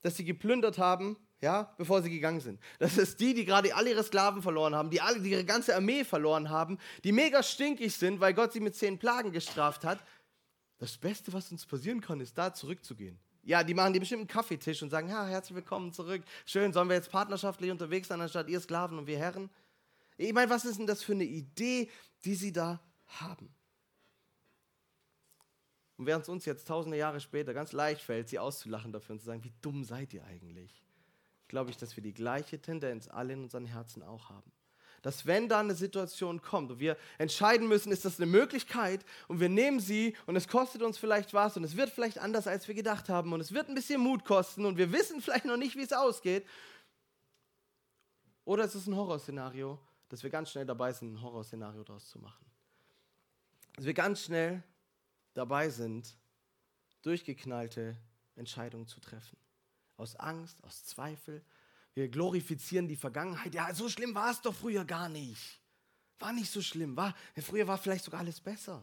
das 0.03 0.17
sie 0.17 0.25
geplündert 0.25 0.79
haben, 0.79 1.17
ja, 1.43 1.75
bevor 1.77 2.01
sie 2.03 2.09
gegangen 2.09 2.41
sind. 2.41 2.61
Das 2.79 2.97
ist 2.97 3.19
die, 3.19 3.35
die 3.35 3.45
gerade 3.45 3.75
alle 3.75 3.91
ihre 3.91 4.05
Sklaven 4.05 4.41
verloren 4.41 4.75
haben, 4.75 4.91
die 4.91 5.01
alle 5.01 5.21
die 5.21 5.31
ihre 5.31 5.45
ganze 5.45 5.75
Armee 5.75 6.05
verloren 6.05 6.49
haben, 6.49 6.79
die 7.03 7.13
mega 7.13 7.43
stinkig 7.43 7.95
sind, 7.95 8.21
weil 8.21 8.33
Gott 8.33 8.53
sie 8.53 8.61
mit 8.61 8.77
zehn 8.77 8.99
Plagen 8.99 9.33
gestraft 9.33 9.85
hat. 9.85 9.99
Das 10.79 10.97
Beste, 10.97 11.33
was 11.33 11.51
uns 11.51 11.67
passieren 11.67 12.01
kann, 12.01 12.21
ist 12.21 12.39
da 12.39 12.55
zurückzugehen. 12.55 13.19
Ja, 13.43 13.65
die 13.65 13.75
machen 13.75 13.93
die 13.93 13.99
bestimmt 13.99 14.21
einen 14.21 14.29
Kaffeetisch 14.29 14.83
und 14.83 14.91
sagen, 14.91 15.09
ja, 15.09 15.27
herzlich 15.27 15.57
willkommen 15.57 15.93
zurück. 15.93 16.23
Schön, 16.47 16.73
sollen 16.73 16.89
wir 16.89 16.95
jetzt 16.95 17.11
partnerschaftlich 17.11 17.73
unterwegs 17.73 18.07
sein, 18.07 18.21
anstatt 18.21 18.49
ihr 18.49 18.61
Sklaven 18.61 18.99
und 18.99 19.09
wir 19.09 19.19
Herren? 19.19 19.51
Ich 20.17 20.33
meine, 20.33 20.49
was 20.49 20.65
ist 20.65 20.79
denn 20.79 20.87
das 20.87 21.03
für 21.03 21.13
eine 21.13 21.25
Idee, 21.25 21.91
die 22.25 22.37
sie 22.37 22.53
da 22.53 22.81
haben? 23.21 23.53
Und 25.97 26.07
während 26.07 26.23
es 26.23 26.29
uns 26.29 26.45
jetzt 26.45 26.69
tausende 26.69 26.97
Jahre 26.97 27.19
später 27.19 27.53
ganz 27.53 27.73
leicht 27.73 28.01
fällt, 28.01 28.29
sie 28.29 28.39
auszulachen 28.39 28.93
dafür 28.93 29.15
und 29.15 29.19
zu 29.19 29.27
sagen, 29.27 29.43
wie 29.43 29.53
dumm 29.61 29.83
seid 29.83 30.15
ihr 30.15 30.25
eigentlich, 30.25 30.83
glaube 31.53 31.71
ich, 31.71 31.77
dass 31.77 31.95
wir 31.97 32.03
die 32.03 32.15
gleiche 32.15 32.59
Tendenz 32.59 33.09
alle 33.09 33.35
in 33.35 33.43
unseren 33.43 33.67
Herzen 33.67 34.03
auch 34.03 34.31
haben. 34.31 34.51
Dass 35.03 35.27
wenn 35.27 35.51
da 35.51 35.61
eine 35.61 35.75
Situation 35.75 36.41
kommt 36.41 36.71
und 36.71 36.79
wir 36.79 36.97
entscheiden 37.19 37.69
müssen, 37.69 37.93
ist 37.93 38.07
das 38.07 38.19
eine 38.19 38.25
Möglichkeit 38.25 39.05
und 39.29 39.39
wir 39.39 39.51
nehmen 39.51 39.79
sie 39.79 40.17
und 40.25 40.35
es 40.35 40.49
kostet 40.49 40.81
uns 40.81 40.97
vielleicht 40.97 41.35
was 41.35 41.59
und 41.59 41.65
es 41.65 41.77
wird 41.77 41.91
vielleicht 41.91 42.19
anders, 42.19 42.47
als 42.47 42.69
wir 42.69 42.75
gedacht 42.75 43.11
haben 43.11 43.35
und 43.35 43.41
es 43.41 43.53
wird 43.53 43.69
ein 43.69 43.75
bisschen 43.75 44.01
Mut 44.01 44.25
kosten 44.25 44.65
und 44.65 44.79
wir 44.79 44.93
wissen 44.93 45.21
vielleicht 45.21 45.45
noch 45.45 45.59
nicht, 45.59 45.77
wie 45.77 45.83
es 45.83 45.93
ausgeht. 45.93 46.47
Oder 48.47 48.65
es 48.65 48.75
ist 48.75 48.87
ein 48.87 48.97
Horrorszenario, 48.97 49.79
dass 50.09 50.23
wir 50.23 50.31
ganz 50.31 50.53
schnell 50.53 50.65
dabei 50.65 50.95
sind, 50.95 51.13
ein 51.13 51.21
Horrorszenario 51.21 51.85
daraus 51.85 52.09
zu 52.09 52.19
machen. 52.19 52.47
Dass 53.77 53.85
wir 53.85 53.95
ganz 53.95 54.23
schnell 54.23 54.63
dabei 55.35 55.69
sind, 55.69 56.17
durchgeknallte 57.03 57.95
Entscheidungen 58.37 58.87
zu 58.87 59.01
treffen. 59.01 59.37
Aus 60.03 60.17
Angst, 60.17 60.63
aus 60.65 60.85
Zweifel. 60.85 61.45
Wir 61.95 62.09
glorifizieren 62.09 62.89
die 62.89 62.97
Vergangenheit. 62.97 63.55
Ja, 63.55 63.73
so 63.73 63.89
schlimm 63.89 64.17
war 64.17 64.33
es 64.33 64.41
doch 64.41 64.53
früher 64.53 64.85
gar 64.85 65.09
nicht. 65.09 65.61
War 66.19 66.33
nicht 66.33 66.51
so 66.51 66.61
schlimm. 66.61 66.97
War, 66.97 67.15
früher 67.37 67.69
war 67.69 67.79
vielleicht 67.79 68.05
sogar 68.05 68.19
alles 68.19 68.41
besser. 68.41 68.83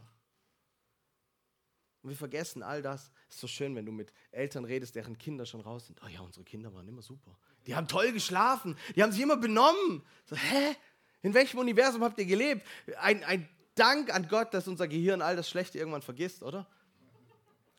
Und 2.02 2.12
wir 2.12 2.16
vergessen 2.16 2.64
all 2.64 2.82
das. 2.82 3.12
Ist 3.28 3.42
so 3.42 3.48
schön, 3.48 3.76
wenn 3.76 3.86
du 3.86 3.92
mit 3.92 4.14
Eltern 4.32 4.64
redest, 4.64 4.96
deren 4.96 5.18
Kinder 5.18 5.46
schon 5.46 5.60
raus 5.60 5.88
sind. 5.88 6.02
Oh 6.02 6.08
ja, 6.08 6.22
unsere 6.22 6.46
Kinder 6.46 6.74
waren 6.74 6.88
immer 6.88 7.02
super. 7.02 7.38
Die 7.68 7.76
haben 7.76 7.90
toll 7.90 8.14
geschlafen. 8.14 8.78
Die 8.96 9.04
haben 9.04 9.12
sich 9.12 9.22
immer 9.22 9.36
benommen. 9.36 10.02
So, 10.24 10.38
hä? 10.38 10.78
In 11.22 11.34
welchem 11.34 11.60
Universum 11.60 12.02
habt 12.02 12.18
ihr 12.18 12.26
gelebt? 12.26 12.66
Ein, 12.98 13.26
ein 13.26 13.50
Dank 13.76 14.14
an 14.14 14.30
Gott, 14.30 14.54
dass 14.54 14.70
unser 14.70 14.88
Gehirn 14.88 15.22
all 15.22 15.36
das 15.36 15.50
Schlechte 15.50 15.80
irgendwann 15.80 16.02
vergisst, 16.02 16.44
oder? 16.44 16.66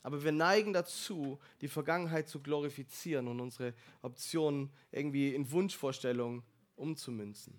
Aber 0.03 0.23
wir 0.23 0.31
neigen 0.31 0.73
dazu, 0.73 1.39
die 1.61 1.67
Vergangenheit 1.67 2.27
zu 2.27 2.41
glorifizieren 2.41 3.27
und 3.27 3.39
unsere 3.39 3.73
Optionen 4.01 4.71
irgendwie 4.91 5.35
in 5.35 5.51
Wunschvorstellungen 5.51 6.43
umzumünzen. 6.75 7.53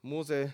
Mose 0.00 0.52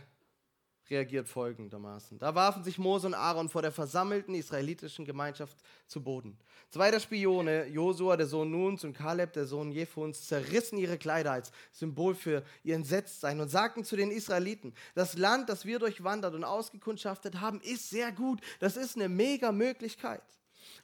reagiert 0.90 1.28
folgendermaßen. 1.28 2.18
Da 2.18 2.34
warfen 2.34 2.64
sich 2.64 2.78
Mose 2.78 3.06
und 3.06 3.14
Aaron 3.14 3.48
vor 3.48 3.62
der 3.62 3.72
versammelten 3.72 4.34
israelitischen 4.34 5.04
Gemeinschaft 5.04 5.56
zu 5.86 6.02
Boden. 6.02 6.38
Zwei 6.70 6.90
der 6.90 7.00
Spione, 7.00 7.66
Josua, 7.66 8.16
der 8.16 8.26
Sohn 8.26 8.50
Nuns, 8.50 8.84
und 8.84 8.92
Kaleb, 8.92 9.32
der 9.32 9.46
Sohn 9.46 9.72
Jephuns, 9.72 10.26
zerrissen 10.26 10.78
ihre 10.78 10.98
Kleider 10.98 11.32
als 11.32 11.52
Symbol 11.72 12.14
für 12.14 12.42
ihr 12.62 12.74
Entsetztsein 12.74 13.40
und 13.40 13.48
sagten 13.48 13.84
zu 13.84 13.96
den 13.96 14.10
Israeliten, 14.10 14.74
das 14.94 15.16
Land, 15.16 15.48
das 15.48 15.64
wir 15.64 15.78
durchwandert 15.78 16.34
und 16.34 16.44
ausgekundschaftet 16.44 17.40
haben, 17.40 17.60
ist 17.60 17.90
sehr 17.90 18.12
gut. 18.12 18.40
Das 18.60 18.76
ist 18.76 18.96
eine 18.96 19.08
mega 19.08 19.52
Möglichkeit. 19.52 20.22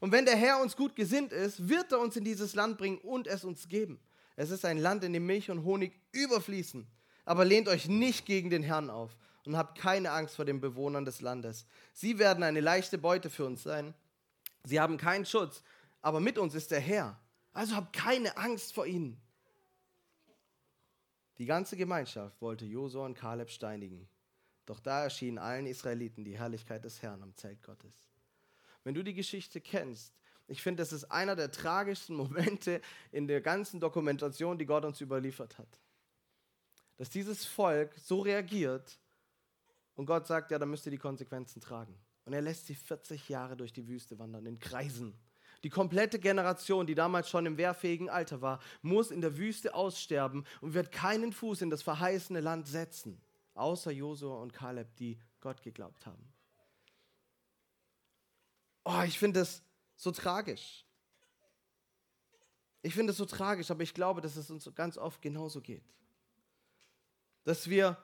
Und 0.00 0.12
wenn 0.12 0.24
der 0.24 0.36
Herr 0.36 0.60
uns 0.60 0.76
gut 0.76 0.96
gesinnt 0.96 1.32
ist, 1.32 1.68
wird 1.68 1.92
er 1.92 2.00
uns 2.00 2.16
in 2.16 2.24
dieses 2.24 2.54
Land 2.54 2.78
bringen 2.78 2.98
und 2.98 3.26
es 3.26 3.44
uns 3.44 3.68
geben. 3.68 3.98
Es 4.36 4.50
ist 4.50 4.64
ein 4.64 4.78
Land, 4.78 5.04
in 5.04 5.12
dem 5.12 5.26
Milch 5.26 5.50
und 5.50 5.64
Honig 5.64 5.92
überfließen. 6.12 6.86
Aber 7.24 7.44
lehnt 7.44 7.68
euch 7.68 7.88
nicht 7.88 8.26
gegen 8.26 8.50
den 8.50 8.62
Herrn 8.62 8.90
auf 8.90 9.16
und 9.46 9.56
habt 9.56 9.78
keine 9.78 10.10
Angst 10.10 10.36
vor 10.36 10.44
den 10.44 10.60
Bewohnern 10.60 11.04
des 11.04 11.20
Landes. 11.20 11.66
Sie 11.92 12.18
werden 12.18 12.42
eine 12.42 12.60
leichte 12.60 12.98
Beute 12.98 13.30
für 13.30 13.44
uns 13.44 13.62
sein. 13.62 13.94
Sie 14.64 14.80
haben 14.80 14.96
keinen 14.96 15.26
Schutz, 15.26 15.62
aber 16.00 16.20
mit 16.20 16.38
uns 16.38 16.54
ist 16.54 16.70
der 16.70 16.80
Herr. 16.80 17.18
Also 17.52 17.76
habt 17.76 17.92
keine 17.92 18.36
Angst 18.36 18.74
vor 18.74 18.86
ihnen. 18.86 19.20
Die 21.38 21.46
ganze 21.46 21.76
Gemeinschaft 21.76 22.40
wollte 22.40 22.64
Josua 22.64 23.06
und 23.06 23.14
Kaleb 23.14 23.50
steinigen. 23.50 24.08
Doch 24.66 24.80
da 24.80 25.02
erschien 25.02 25.38
allen 25.38 25.66
Israeliten 25.66 26.24
die 26.24 26.38
Herrlichkeit 26.38 26.84
des 26.84 27.02
Herrn 27.02 27.22
am 27.22 27.34
Zelt 27.36 27.62
Gottes. 27.62 27.92
Wenn 28.82 28.94
du 28.94 29.02
die 29.02 29.14
Geschichte 29.14 29.60
kennst, 29.60 30.14
ich 30.46 30.62
finde, 30.62 30.82
das 30.82 30.92
ist 30.92 31.04
einer 31.04 31.36
der 31.36 31.50
tragischsten 31.50 32.16
Momente 32.16 32.80
in 33.12 33.26
der 33.26 33.40
ganzen 33.40 33.80
Dokumentation, 33.80 34.58
die 34.58 34.66
Gott 34.66 34.84
uns 34.84 35.00
überliefert 35.00 35.58
hat. 35.58 35.80
Dass 36.96 37.10
dieses 37.10 37.44
Volk 37.44 37.94
so 37.98 38.20
reagiert 38.20 38.98
und 39.94 40.06
Gott 40.06 40.26
sagt, 40.26 40.50
ja, 40.50 40.58
dann 40.58 40.70
müsst 40.70 40.86
ihr 40.86 40.90
die 40.90 40.98
Konsequenzen 40.98 41.60
tragen. 41.60 41.96
Und 42.24 42.32
er 42.32 42.42
lässt 42.42 42.66
sie 42.66 42.74
40 42.74 43.28
Jahre 43.28 43.56
durch 43.56 43.72
die 43.72 43.86
Wüste 43.86 44.18
wandern, 44.18 44.46
in 44.46 44.58
Kreisen. 44.58 45.14
Die 45.62 45.70
komplette 45.70 46.18
Generation, 46.18 46.86
die 46.86 46.94
damals 46.94 47.30
schon 47.30 47.46
im 47.46 47.56
wehrfähigen 47.56 48.10
Alter 48.10 48.42
war, 48.42 48.60
muss 48.82 49.10
in 49.10 49.20
der 49.20 49.38
Wüste 49.38 49.74
aussterben 49.74 50.44
und 50.60 50.74
wird 50.74 50.92
keinen 50.92 51.32
Fuß 51.32 51.62
in 51.62 51.70
das 51.70 51.82
verheißene 51.82 52.40
Land 52.40 52.66
setzen, 52.66 53.20
außer 53.54 53.90
Josua 53.90 54.42
und 54.42 54.52
Kaleb, 54.52 54.94
die 54.96 55.18
Gott 55.40 55.62
geglaubt 55.62 56.06
haben. 56.06 56.32
Oh, 58.84 59.02
ich 59.06 59.18
finde 59.18 59.40
das 59.40 59.62
so 59.96 60.10
tragisch. 60.10 60.84
Ich 62.82 62.94
finde 62.94 63.12
es 63.12 63.16
so 63.16 63.24
tragisch, 63.24 63.70
aber 63.70 63.82
ich 63.82 63.94
glaube, 63.94 64.20
dass 64.20 64.36
es 64.36 64.50
uns 64.50 64.70
ganz 64.74 64.98
oft 64.98 65.22
genauso 65.22 65.62
geht. 65.62 65.84
Dass 67.44 67.70
wir 67.70 67.96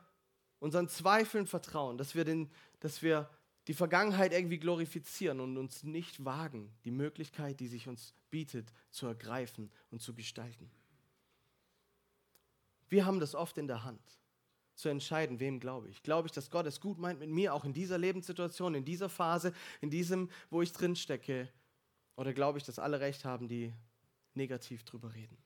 unseren 0.60 0.88
Zweifeln 0.88 1.46
vertrauen, 1.46 1.98
dass 1.98 2.14
wir, 2.14 2.24
den, 2.24 2.50
dass 2.78 3.02
wir 3.02 3.28
die 3.66 3.74
Vergangenheit 3.74 4.32
irgendwie 4.32 4.58
glorifizieren 4.58 5.40
und 5.40 5.56
uns 5.56 5.82
nicht 5.82 6.24
wagen, 6.24 6.72
die 6.84 6.90
Möglichkeit, 6.90 7.60
die 7.60 7.68
sich 7.68 7.88
uns 7.88 8.14
bietet, 8.30 8.72
zu 8.90 9.06
ergreifen 9.06 9.70
und 9.90 10.00
zu 10.00 10.14
gestalten. 10.14 10.70
Wir 12.88 13.06
haben 13.06 13.20
das 13.20 13.34
oft 13.34 13.58
in 13.58 13.68
der 13.68 13.84
Hand, 13.84 14.00
zu 14.74 14.88
entscheiden, 14.88 15.40
wem 15.40 15.60
glaube 15.60 15.88
ich. 15.88 16.02
Glaube 16.02 16.26
ich, 16.26 16.32
dass 16.32 16.50
Gott 16.50 16.66
es 16.66 16.80
gut 16.80 16.98
meint 16.98 17.20
mit 17.20 17.28
mir, 17.28 17.54
auch 17.54 17.64
in 17.64 17.72
dieser 17.72 17.98
Lebenssituation, 17.98 18.74
in 18.74 18.84
dieser 18.84 19.08
Phase, 19.08 19.52
in 19.80 19.90
diesem, 19.90 20.30
wo 20.48 20.62
ich 20.62 20.72
drin 20.72 20.96
stecke? 20.96 21.48
Oder 22.16 22.32
glaube 22.32 22.58
ich, 22.58 22.64
dass 22.64 22.78
alle 22.78 23.00
recht 23.00 23.24
haben, 23.24 23.46
die 23.46 23.72
negativ 24.34 24.84
drüber 24.84 25.14
reden. 25.14 25.36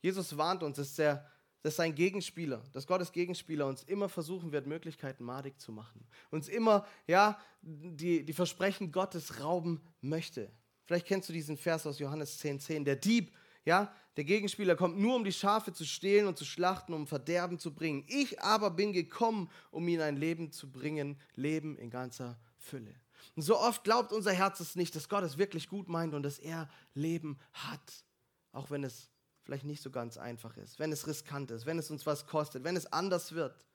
Jesus 0.00 0.36
warnt 0.36 0.62
uns, 0.62 0.76
dass, 0.76 0.94
der, 0.94 1.30
dass 1.62 1.76
sein 1.76 1.94
Gegenspieler, 1.94 2.62
dass 2.72 2.86
Gottes 2.86 3.12
Gegenspieler 3.12 3.66
uns 3.66 3.82
immer 3.84 4.08
versuchen 4.08 4.52
wird, 4.52 4.66
Möglichkeiten 4.66 5.24
madig 5.24 5.60
zu 5.60 5.72
machen. 5.72 6.06
Uns 6.30 6.48
immer, 6.48 6.86
ja, 7.06 7.38
die, 7.62 8.24
die 8.24 8.32
Versprechen 8.32 8.92
Gottes 8.92 9.40
rauben 9.40 9.80
möchte. 10.00 10.50
Vielleicht 10.84 11.06
kennst 11.06 11.28
du 11.28 11.32
diesen 11.32 11.56
Vers 11.56 11.86
aus 11.86 11.98
Johannes 11.98 12.40
10,10. 12.42 12.58
10. 12.60 12.84
Der 12.84 12.96
Dieb, 12.96 13.32
ja, 13.64 13.92
der 14.16 14.24
Gegenspieler 14.24 14.74
kommt 14.74 14.98
nur, 14.98 15.14
um 15.14 15.24
die 15.24 15.32
Schafe 15.32 15.72
zu 15.72 15.84
stehlen 15.84 16.26
und 16.26 16.38
zu 16.38 16.44
schlachten, 16.44 16.92
um 16.94 17.06
Verderben 17.06 17.58
zu 17.58 17.74
bringen. 17.74 18.04
Ich 18.08 18.40
aber 18.40 18.70
bin 18.70 18.92
gekommen, 18.92 19.50
um 19.70 19.86
ihnen 19.86 20.02
ein 20.02 20.16
Leben 20.16 20.50
zu 20.50 20.70
bringen, 20.70 21.20
Leben 21.36 21.76
in 21.76 21.90
ganzer 21.90 22.38
Fülle. 22.56 22.94
Und 23.36 23.42
so 23.42 23.58
oft 23.58 23.84
glaubt 23.84 24.12
unser 24.12 24.32
Herz 24.32 24.60
es 24.60 24.74
nicht, 24.74 24.96
dass 24.96 25.08
Gott 25.08 25.22
es 25.22 25.38
wirklich 25.38 25.68
gut 25.68 25.88
meint 25.88 26.14
und 26.14 26.22
dass 26.22 26.38
er 26.38 26.68
Leben 26.94 27.38
hat. 27.52 28.04
Auch 28.52 28.70
wenn 28.70 28.84
es 28.84 29.08
vielleicht 29.48 29.64
nicht 29.64 29.82
so 29.82 29.90
ganz 29.90 30.18
einfach 30.18 30.58
ist, 30.58 30.78
wenn 30.78 30.92
es 30.92 31.06
riskant 31.06 31.50
ist, 31.50 31.64
wenn 31.64 31.78
es 31.78 31.90
uns 31.90 32.04
was 32.04 32.26
kostet, 32.26 32.64
wenn 32.64 32.76
es 32.76 32.84
anders 32.92 33.32
wird. 33.32 33.66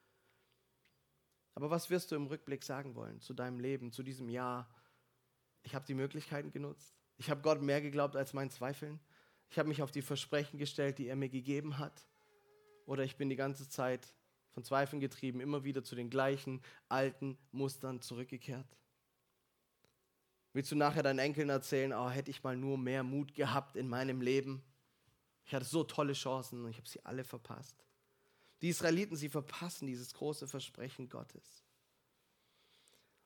Aber 1.55 1.71
was 1.71 1.89
wirst 1.89 2.11
du 2.11 2.15
im 2.15 2.27
Rückblick 2.27 2.63
sagen 2.63 2.93
wollen 2.93 3.19
zu 3.21 3.33
deinem 3.33 3.59
Leben, 3.59 3.91
zu 3.91 4.03
diesem 4.03 4.29
Jahr? 4.29 4.69
Ich 5.63 5.73
habe 5.73 5.83
die 5.83 5.95
Möglichkeiten 5.95 6.51
genutzt. 6.51 6.93
Ich 7.17 7.31
habe 7.31 7.41
Gott 7.41 7.63
mehr 7.63 7.81
geglaubt 7.81 8.15
als 8.15 8.33
meinen 8.33 8.51
Zweifeln. 8.51 8.99
Ich 9.49 9.57
habe 9.57 9.67
mich 9.67 9.81
auf 9.81 9.89
die 9.89 10.03
Versprechen 10.03 10.59
gestellt, 10.59 10.99
die 10.99 11.07
er 11.07 11.15
mir 11.15 11.29
gegeben 11.29 11.79
hat. 11.79 12.07
Oder 12.85 13.03
ich 13.03 13.17
bin 13.17 13.29
die 13.29 13.35
ganze 13.35 13.67
Zeit 13.67 14.13
von 14.51 14.63
Zweifeln 14.63 14.99
getrieben, 14.99 15.41
immer 15.41 15.63
wieder 15.63 15.83
zu 15.83 15.95
den 15.95 16.11
gleichen 16.11 16.61
alten 16.87 17.35
Mustern 17.51 17.99
zurückgekehrt. 17.99 18.77
Willst 20.53 20.71
du 20.71 20.75
nachher 20.75 21.01
deinen 21.01 21.17
Enkeln 21.17 21.49
erzählen, 21.49 21.93
oh, 21.93 22.11
hätte 22.11 22.29
ich 22.29 22.43
mal 22.43 22.55
nur 22.55 22.77
mehr 22.77 23.01
Mut 23.01 23.33
gehabt 23.33 23.75
in 23.75 23.87
meinem 23.87 24.21
Leben? 24.21 24.61
Ich 25.45 25.53
hatte 25.53 25.65
so 25.65 25.83
tolle 25.83 26.13
Chancen 26.13 26.63
und 26.63 26.69
ich 26.69 26.77
habe 26.77 26.87
sie 26.87 27.03
alle 27.05 27.23
verpasst. 27.23 27.85
Die 28.61 28.69
Israeliten, 28.69 29.15
sie 29.15 29.29
verpassen 29.29 29.87
dieses 29.87 30.13
große 30.13 30.47
Versprechen 30.47 31.09
Gottes. 31.09 31.63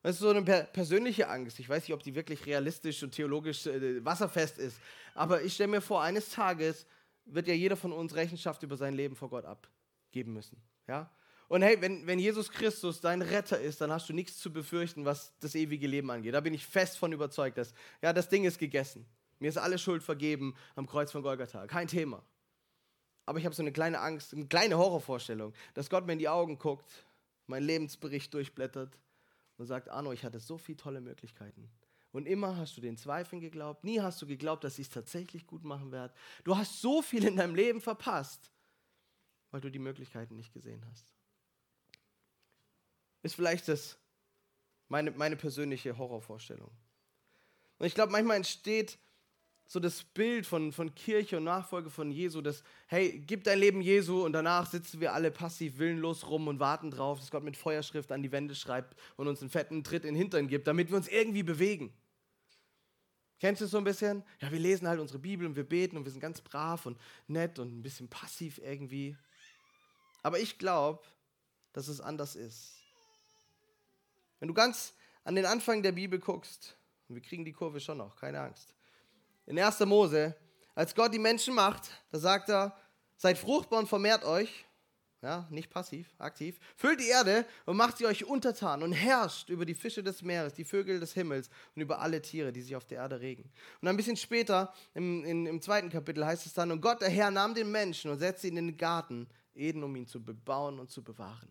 Das 0.02 0.16
ist 0.16 0.22
so 0.22 0.30
eine 0.30 0.42
persönliche 0.42 1.28
Angst. 1.28 1.60
Ich 1.60 1.68
weiß 1.68 1.84
nicht, 1.84 1.94
ob 1.94 2.02
die 2.02 2.16
wirklich 2.16 2.46
realistisch 2.46 3.04
und 3.04 3.12
theologisch 3.12 3.66
äh, 3.66 4.04
wasserfest 4.06 4.58
ist. 4.58 4.78
Aber 5.14 5.42
ich 5.42 5.54
stelle 5.54 5.70
mir 5.70 5.82
vor, 5.82 6.02
eines 6.02 6.30
Tages 6.30 6.86
wird 7.26 7.48
ja 7.48 7.54
jeder 7.54 7.76
von 7.76 7.92
uns 7.92 8.16
Rechenschaft 8.16 8.64
über 8.64 8.78
sein 8.78 8.94
Leben 8.94 9.16
vor 9.16 9.30
Gott 9.30 9.46
abgeben 9.46 10.34
müssen. 10.34 10.62
Ja? 10.88 11.12
Und 11.50 11.62
hey, 11.62 11.80
wenn, 11.82 12.06
wenn 12.08 12.20
Jesus 12.20 12.50
Christus 12.50 13.02
dein 13.02 13.22
Retter 13.22 13.60
ist, 13.60 13.82
dann 13.82 13.92
hast 13.92 14.10
du 14.10 14.14
nichts 14.14 14.38
zu 14.38 14.52
befürchten, 14.52 15.06
was 15.06 15.34
das 15.40 15.56
ewige 15.56 15.88
Leben 15.88 16.12
angeht. 16.12 16.34
Da 16.34 16.42
bin 16.42 16.54
ich 16.54 16.66
fest 16.66 16.98
von 16.98 17.12
überzeugt, 17.12 17.58
dass 17.58 17.74
ja, 18.02 18.12
das 18.14 18.30
Ding 18.30 18.44
ist 18.46 18.60
gegessen. 18.60 19.06
Mir 19.40 19.50
ist 19.50 19.58
alle 19.58 19.78
Schuld 19.78 20.04
vergeben 20.04 20.56
am 20.76 20.88
Kreuz 20.88 21.12
von 21.12 21.22
Golgatha. 21.22 21.68
Kein 21.68 21.88
Thema. 21.88 22.24
Aber 23.26 23.40
ich 23.40 23.46
habe 23.46 23.56
so 23.56 23.62
eine 23.62 23.72
kleine 23.72 24.00
Angst, 24.00 24.34
eine 24.34 24.48
kleine 24.48 24.78
Horrorvorstellung, 24.78 25.54
dass 25.74 25.90
Gott 25.90 26.06
mir 26.06 26.14
in 26.14 26.20
die 26.20 26.30
Augen 26.30 26.58
guckt, 26.58 27.06
meinen 27.46 27.66
Lebensbericht 27.66 28.34
durchblättert 28.34 28.98
und 29.58 29.68
sagt, 29.68 29.90
Arno, 29.90 30.12
ich 30.12 30.24
hatte 30.24 30.40
so 30.40 30.58
viele 30.58 30.78
tolle 30.78 31.02
Möglichkeiten. 31.02 31.70
Und 32.12 32.26
immer 32.26 32.56
hast 32.56 32.78
du 32.78 32.82
den 32.82 32.98
Zweifeln 32.98 33.42
geglaubt, 33.42 33.84
nie 33.84 34.00
hast 34.00 34.22
du 34.22 34.28
geglaubt, 34.28 34.64
dass 34.64 34.80
ich 34.80 34.88
es 34.88 34.94
tatsächlich 34.94 35.46
gut 35.46 35.64
machen 35.64 35.92
werde. 35.92 36.14
Du 36.46 36.56
hast 36.56 36.82
so 36.82 37.02
viel 37.02 37.26
in 37.26 37.36
deinem 37.36 37.54
Leben 37.54 37.82
verpasst, 37.82 38.52
weil 39.52 39.62
du 39.62 39.70
die 39.70 39.80
Möglichkeiten 39.80 40.36
nicht 40.36 40.54
gesehen 40.54 40.84
hast 40.90 41.18
ist 43.28 43.36
vielleicht 43.36 43.68
das 43.68 43.98
meine, 44.88 45.12
meine 45.12 45.36
persönliche 45.36 45.98
Horrorvorstellung. 45.98 46.72
Und 47.78 47.86
ich 47.86 47.94
glaube, 47.94 48.12
manchmal 48.12 48.38
entsteht 48.38 48.98
so 49.68 49.80
das 49.80 50.04
Bild 50.04 50.46
von, 50.46 50.72
von 50.72 50.96
Kirche 50.96 51.38
und 51.38 51.44
Nachfolge 51.44 51.90
von 51.90 52.10
Jesu, 52.10 52.42
dass, 52.42 52.64
hey, 52.88 53.22
gib 53.26 53.44
dein 53.44 53.60
Leben 53.60 53.82
Jesu 53.82 54.24
und 54.24 54.32
danach 54.32 54.70
sitzen 54.70 55.02
wir 55.02 55.14
alle 55.14 55.30
passiv 55.30 55.78
willenlos 55.78 56.28
rum 56.28 56.48
und 56.48 56.60
warten 56.60 56.90
drauf, 56.90 57.20
dass 57.20 57.32
Gott 57.32 57.44
mit 57.44 57.58
Feuerschrift 57.58 58.12
an 58.12 58.24
die 58.24 58.32
Wände 58.32 58.56
schreibt 58.56 58.96
und 59.18 59.28
uns 59.28 59.42
einen 59.42 59.50
fetten 59.50 59.84
Tritt 59.84 60.06
in 60.06 60.14
den 60.14 60.22
Hintern 60.22 60.48
gibt, 60.48 60.68
damit 60.68 60.90
wir 60.90 60.98
uns 60.98 61.10
irgendwie 61.10 61.44
bewegen. 61.44 61.94
Kennst 63.40 63.62
du 63.62 63.66
es 63.66 63.72
so 63.72 63.78
ein 63.78 63.84
bisschen? 63.84 64.24
Ja, 64.40 64.52
wir 64.52 64.60
lesen 64.60 64.88
halt 64.88 65.00
unsere 65.00 65.20
Bibel 65.20 65.46
und 65.46 65.56
wir 65.56 65.68
beten 65.68 65.98
und 65.98 66.06
wir 66.06 66.12
sind 66.12 66.22
ganz 66.22 66.42
brav 66.42 66.86
und 66.86 66.98
nett 67.28 67.60
und 67.60 67.78
ein 67.78 67.84
bisschen 67.84 68.08
passiv 68.08 68.60
irgendwie. 68.60 69.16
Aber 70.24 70.40
ich 70.40 70.58
glaube, 70.58 71.04
dass 71.74 71.88
es 71.88 72.02
anders 72.02 72.36
ist. 72.36 72.78
Wenn 74.40 74.48
du 74.48 74.54
ganz 74.54 74.94
an 75.24 75.36
den 75.36 75.46
Anfang 75.46 75.84
der 75.84 75.92
Bibel 75.92 76.20
guckst, 76.20 76.78
und 77.10 77.16
wir 77.16 77.22
kriegen 77.22 77.46
die 77.46 77.54
Kurve 77.54 77.80
schon 77.80 77.98
noch, 77.98 78.16
keine 78.16 78.40
Angst. 78.40 78.77
In 79.48 79.58
1. 79.58 79.80
Mose, 79.82 80.36
als 80.76 80.94
Gott 80.94 81.14
die 81.14 81.20
Menschen 81.20 81.56
macht, 81.56 81.90
da 82.12 82.20
sagt 82.20 82.50
er, 82.50 82.78
seid 83.16 83.38
fruchtbar 83.38 83.80
und 83.80 83.88
vermehrt 83.88 84.26
euch, 84.26 84.66
ja, 85.22 85.48
nicht 85.50 85.70
passiv, 85.72 86.14
aktiv, 86.20 86.60
füllt 86.76 87.00
die 87.00 87.08
Erde 87.08 87.46
und 87.66 87.78
macht 87.78 87.98
sie 87.98 88.06
euch 88.06 88.26
untertan 88.26 88.84
und 88.84 88.92
herrscht 88.92 89.50
über 89.50 89.66
die 89.66 89.74
Fische 89.74 90.04
des 90.04 90.22
Meeres, 90.22 90.54
die 90.54 90.66
Vögel 90.66 91.00
des 91.00 91.14
Himmels 91.14 91.50
und 91.76 91.82
über 91.82 92.02
alle 92.02 92.22
Tiere, 92.22 92.52
die 92.52 92.62
sich 92.62 92.76
auf 92.76 92.86
der 92.86 93.00
Erde 93.00 93.20
regen. 93.20 93.50
Und 93.82 93.88
ein 93.88 93.98
bisschen 93.98 94.18
später, 94.18 94.74
im, 94.94 95.24
in, 95.24 95.48
im 95.48 95.62
zweiten 95.62 95.90
Kapitel 95.90 96.26
heißt 96.26 96.46
es 96.46 96.54
dann, 96.54 96.72
und 96.72 96.82
Gott, 96.82 97.02
der 97.02 97.10
Herr, 97.10 97.32
nahm 97.32 97.56
den 97.56 97.72
Menschen 97.72 98.12
und 98.12 98.20
setzte 98.20 98.48
ihn 98.48 98.58
in 98.58 98.68
den 98.68 98.78
Garten, 98.78 99.28
Eden, 99.56 99.84
um 99.84 99.96
ihn 99.96 100.08
zu 100.08 100.24
bebauen 100.24 100.78
und 100.78 100.92
zu 100.92 101.04
bewahren. 101.04 101.50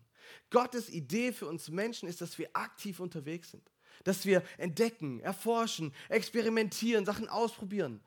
Gottes 0.49 0.89
Idee 0.89 1.33
für 1.33 1.47
uns 1.47 1.69
Menschen 1.69 2.07
ist, 2.07 2.21
dass 2.21 2.37
wir 2.37 2.49
aktiv 2.53 2.99
unterwegs 2.99 3.51
sind. 3.51 3.69
Dass 4.03 4.25
wir 4.25 4.43
entdecken, 4.57 5.19
erforschen, 5.19 5.93
experimentieren, 6.09 7.05
Sachen 7.05 7.27
ausprobieren. 7.29 8.01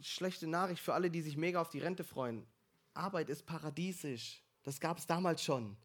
Schlechte 0.00 0.46
Nachricht 0.46 0.82
für 0.82 0.94
alle, 0.94 1.10
die 1.10 1.22
sich 1.22 1.36
mega 1.36 1.60
auf 1.60 1.70
die 1.70 1.80
Rente 1.80 2.04
freuen. 2.04 2.46
Arbeit 2.94 3.28
ist 3.28 3.46
paradiesisch. 3.46 4.42
Das 4.62 4.80
gab 4.80 4.98
es 4.98 5.06
damals 5.06 5.42
schon. 5.42 5.76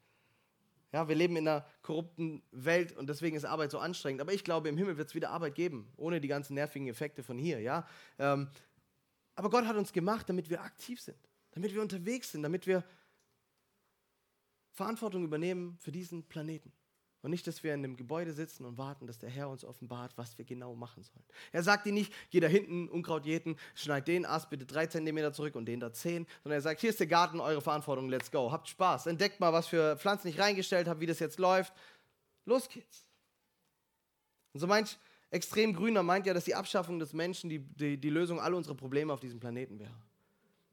Ja, 0.92 1.08
wir 1.08 1.16
leben 1.16 1.36
in 1.36 1.48
einer 1.48 1.66
korrupten 1.82 2.44
Welt 2.52 2.96
und 2.96 3.08
deswegen 3.08 3.36
ist 3.36 3.46
Arbeit 3.46 3.72
so 3.72 3.80
anstrengend. 3.80 4.22
Aber 4.22 4.32
ich 4.32 4.44
glaube, 4.44 4.70
im 4.70 4.78
Himmel 4.78 4.98
wird 4.98 5.08
es 5.08 5.16
wieder 5.16 5.32
Arbeit 5.32 5.56
geben, 5.56 5.92
ohne 5.98 6.22
die 6.22 6.28
ganzen 6.28 6.54
nervigen 6.54 6.88
Effekte 6.88 7.24
von 7.24 7.40
hier. 7.40 7.60
Ja? 7.60 7.88
Ähm, 8.20 8.48
aber 9.36 9.50
Gott 9.50 9.66
hat 9.66 9.76
uns 9.76 9.92
gemacht, 9.92 10.30
damit 10.30 10.52
wir 10.52 10.62
aktiv 10.62 11.02
sind, 11.02 11.18
damit 11.52 11.74
wir 11.74 11.82
unterwegs 11.82 12.32
sind, 12.32 12.44
damit 12.44 12.68
wir 12.68 12.84
Verantwortung 14.72 15.24
übernehmen 15.24 15.78
für 15.80 15.92
diesen 15.92 16.24
Planeten. 16.24 16.72
Und 17.24 17.32
nicht, 17.32 17.48
dass 17.48 17.64
wir 17.64 17.74
in 17.74 17.80
einem 17.80 17.96
Gebäude 17.96 18.34
sitzen 18.34 18.66
und 18.66 18.78
warten, 18.78 19.08
dass 19.08 19.18
der 19.18 19.30
Herr 19.30 19.48
uns 19.48 19.64
offenbart, 19.64 20.12
was 20.18 20.38
wir 20.38 20.44
genau 20.44 20.76
machen 20.76 21.04
sollen. 21.04 21.24
Er 21.54 21.64
sagt 21.64 21.86
dir 21.86 21.94
nicht, 21.94 22.14
geh 22.32 22.42
da 22.42 22.48
hinten, 22.48 22.90
Unkraut 22.90 23.26
jäten, 23.26 23.56
schneid 23.76 24.10
den 24.10 24.26
Ast 24.26 24.50
bitte 24.50 24.66
drei 24.66 24.88
Zentimeter 24.88 25.32
zurück 25.32 25.56
und 25.56 25.66
den 25.66 25.80
da 25.80 25.94
zehn, 25.94 26.28
sondern 26.44 26.58
er 26.58 26.62
sagt, 26.62 26.82
hier 26.82 26.90
ist 26.90 27.00
der 27.00 27.08
Garten, 27.08 27.40
eure 27.40 27.62
Verantwortung, 27.62 28.10
let's 28.10 28.30
go. 28.30 28.52
Habt 28.52 28.68
Spaß, 28.68 29.08
entdeckt 29.08 29.40
mal, 29.40 29.54
was 29.54 29.68
für 29.68 29.96
Pflanzen 29.96 30.28
ich 30.28 30.38
reingestellt 30.38 30.90
habe, 30.90 31.00
wie 31.00 31.06
das 31.06 31.20
jetzt 31.20 31.40
läuft. 31.40 31.74
Los 32.44 32.68
geht's. 32.68 33.08
Und 34.52 34.60
so 34.60 34.68
manch 34.68 35.00
extrem 35.30 35.74
Grüner 35.74 36.04
meint 36.04 36.26
ja, 36.26 36.34
dass 36.34 36.44
die 36.44 36.56
Abschaffung 36.56 37.00
des 37.00 37.14
Menschen 37.14 37.50
die, 37.50 37.60
die, 37.60 37.98
die 37.98 38.10
Lösung 38.10 38.42
all 38.42 38.54
unserer 38.54 38.76
Probleme 38.76 39.14
auf 39.14 39.22
diesem 39.22 39.40
Planeten 39.40 39.80
wäre. 39.80 39.96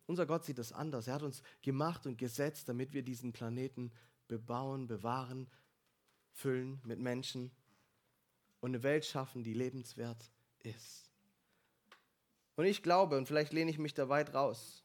Unser 0.06 0.26
Gott 0.26 0.44
sieht 0.44 0.58
das 0.58 0.72
anders. 0.72 1.06
Er 1.06 1.14
hat 1.14 1.22
uns 1.22 1.44
gemacht 1.62 2.06
und 2.08 2.18
gesetzt, 2.18 2.68
damit 2.68 2.92
wir 2.92 3.02
diesen 3.02 3.32
Planeten 3.32 3.92
bebauen, 4.26 4.88
bewahren, 4.88 5.46
füllen 6.32 6.80
mit 6.84 6.98
Menschen 6.98 7.50
und 8.60 8.70
eine 8.70 8.82
Welt 8.82 9.04
schaffen, 9.04 9.42
die 9.42 9.54
lebenswert 9.54 10.30
ist. 10.60 11.10
Und 12.56 12.66
ich 12.66 12.82
glaube, 12.82 13.16
und 13.16 13.26
vielleicht 13.26 13.52
lehne 13.52 13.70
ich 13.70 13.78
mich 13.78 13.94
da 13.94 14.08
weit 14.08 14.34
raus, 14.34 14.84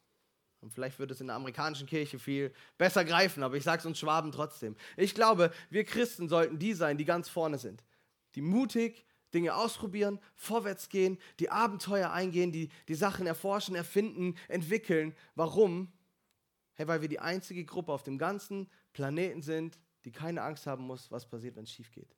und 0.65 0.71
vielleicht 0.71 0.97
wird 0.97 1.11
es 1.11 1.21
in 1.21 1.27
der 1.27 1.35
amerikanischen 1.35 1.85
Kirche 1.85 2.17
viel 2.17 2.51
besser 2.79 3.05
greifen, 3.05 3.43
aber 3.43 3.55
ich 3.55 3.63
sage 3.63 3.81
es 3.81 3.85
uns 3.85 3.99
Schwaben 3.99 4.31
trotzdem. 4.31 4.75
Ich 4.97 5.13
glaube, 5.13 5.51
wir 5.69 5.83
Christen 5.83 6.27
sollten 6.27 6.57
die 6.57 6.73
sein, 6.73 6.97
die 6.97 7.05
ganz 7.05 7.29
vorne 7.29 7.59
sind. 7.59 7.83
die 8.33 8.41
mutig 8.41 9.05
Dinge 9.33 9.55
ausprobieren, 9.55 10.19
vorwärts 10.35 10.89
gehen, 10.89 11.19
die 11.39 11.51
Abenteuer 11.51 12.11
eingehen, 12.11 12.51
die, 12.51 12.69
die 12.87 12.95
Sachen 12.95 13.27
erforschen, 13.27 13.75
erfinden, 13.75 14.35
entwickeln. 14.47 15.15
Warum? 15.35 15.91
Hey, 16.73 16.87
weil 16.87 17.01
wir 17.01 17.09
die 17.09 17.19
einzige 17.19 17.63
Gruppe 17.63 17.91
auf 17.91 18.03
dem 18.03 18.17
ganzen 18.17 18.69
Planeten 18.93 19.41
sind, 19.41 19.77
die 20.05 20.11
keine 20.11 20.41
Angst 20.43 20.67
haben 20.67 20.85
muss, 20.85 21.11
was 21.11 21.25
passiert, 21.25 21.55
wenn 21.55 21.63
es 21.63 21.71
schief 21.71 21.91
geht. 21.91 22.15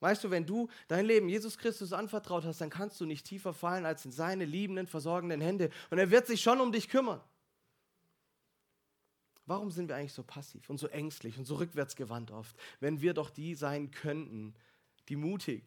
Weißt 0.00 0.24
du, 0.24 0.30
wenn 0.30 0.44
du 0.44 0.68
dein 0.88 1.06
Leben 1.06 1.28
Jesus 1.28 1.56
Christus 1.56 1.92
anvertraut 1.92 2.44
hast, 2.44 2.60
dann 2.60 2.70
kannst 2.70 3.00
du 3.00 3.06
nicht 3.06 3.24
tiefer 3.24 3.54
fallen 3.54 3.86
als 3.86 4.04
in 4.04 4.10
seine 4.10 4.44
liebenden, 4.44 4.88
versorgenden 4.88 5.40
Hände. 5.40 5.70
Und 5.90 5.98
er 5.98 6.10
wird 6.10 6.26
sich 6.26 6.42
schon 6.42 6.60
um 6.60 6.72
dich 6.72 6.88
kümmern. 6.88 7.20
Warum 9.46 9.70
sind 9.70 9.88
wir 9.88 9.96
eigentlich 9.96 10.12
so 10.12 10.22
passiv 10.22 10.68
und 10.70 10.78
so 10.78 10.88
ängstlich 10.88 11.38
und 11.38 11.44
so 11.44 11.56
rückwärtsgewandt 11.56 12.30
oft, 12.30 12.56
wenn 12.80 13.00
wir 13.00 13.14
doch 13.14 13.30
die 13.30 13.54
sein 13.54 13.90
könnten, 13.90 14.54
die 15.08 15.16
mutig, 15.16 15.64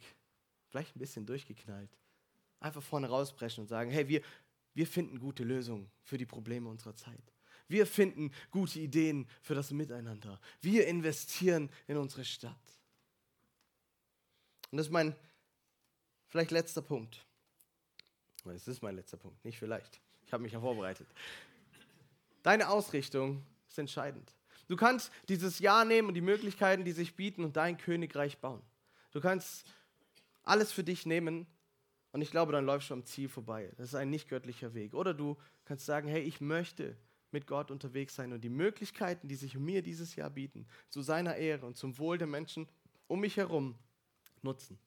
vielleicht 0.67 0.95
ein 0.95 0.99
bisschen 0.99 1.25
durchgeknallt, 1.25 1.97
einfach 2.59 2.83
vorne 2.83 3.07
rausbrechen 3.07 3.61
und 3.61 3.67
sagen, 3.67 3.89
hey, 3.89 4.07
wir, 4.07 4.21
wir 4.73 4.87
finden 4.87 5.19
gute 5.19 5.43
Lösungen 5.43 5.89
für 6.03 6.17
die 6.17 6.25
Probleme 6.25 6.69
unserer 6.69 6.95
Zeit. 6.95 7.34
Wir 7.67 7.87
finden 7.87 8.31
gute 8.51 8.79
Ideen 8.79 9.27
für 9.41 9.55
das 9.55 9.71
Miteinander. 9.71 10.39
Wir 10.61 10.87
investieren 10.87 11.69
in 11.87 11.97
unsere 11.97 12.23
Stadt. 12.23 12.55
Und 14.71 14.77
das 14.77 14.87
ist 14.87 14.91
mein 14.91 15.15
vielleicht 16.27 16.51
letzter 16.51 16.81
Punkt. 16.81 17.25
Es 18.45 18.67
ist 18.67 18.83
mein 18.83 18.95
letzter 18.95 19.17
Punkt, 19.17 19.43
nicht 19.43 19.57
vielleicht. 19.57 19.99
Ich 20.27 20.33
habe 20.33 20.43
mich 20.43 20.53
ja 20.53 20.59
vorbereitet. 20.59 21.07
Deine 22.43 22.69
Ausrichtung 22.69 23.43
ist 23.67 23.79
entscheidend. 23.79 24.35
Du 24.67 24.75
kannst 24.75 25.11
dieses 25.29 25.59
Jahr 25.59 25.85
nehmen 25.85 26.07
und 26.07 26.13
die 26.13 26.21
Möglichkeiten, 26.21 26.85
die 26.85 26.91
sich 26.91 27.15
bieten, 27.15 27.43
und 27.43 27.57
dein 27.57 27.77
Königreich 27.77 28.37
bauen. 28.39 28.61
Du 29.11 29.21
kannst 29.21 29.65
alles 30.43 30.71
für 30.71 30.83
dich 30.83 31.05
nehmen 31.05 31.47
und 32.11 32.21
ich 32.21 32.31
glaube, 32.31 32.51
dann 32.51 32.65
läufst 32.65 32.89
du 32.89 32.93
am 32.93 33.05
Ziel 33.05 33.29
vorbei. 33.29 33.71
Das 33.77 33.89
ist 33.89 33.95
ein 33.95 34.09
nicht 34.09 34.29
göttlicher 34.29 34.73
Weg. 34.73 34.93
Oder 34.93 35.13
du 35.13 35.37
kannst 35.65 35.85
sagen, 35.85 36.07
hey, 36.07 36.21
ich 36.21 36.41
möchte 36.41 36.95
mit 37.35 37.47
Gott 37.47 37.69
unterwegs 37.69 38.15
sein 38.15 38.31
und 38.31 38.45
die 38.45 38.49
Möglichkeiten, 38.49 39.27
die 39.27 39.35
sich 39.35 39.55
mir 39.55 39.81
dieses 39.81 40.15
Jahr 40.15 40.29
bieten, 40.29 40.65
zu 40.89 41.01
seiner 41.01 41.35
Ehre 41.35 41.65
und 41.65 41.75
zum 41.75 41.97
Wohl 41.97 42.17
der 42.17 42.27
Menschen 42.27 42.65
um 43.07 43.19
mich 43.19 43.35
herum 43.35 43.75
nutzen. 44.41 44.79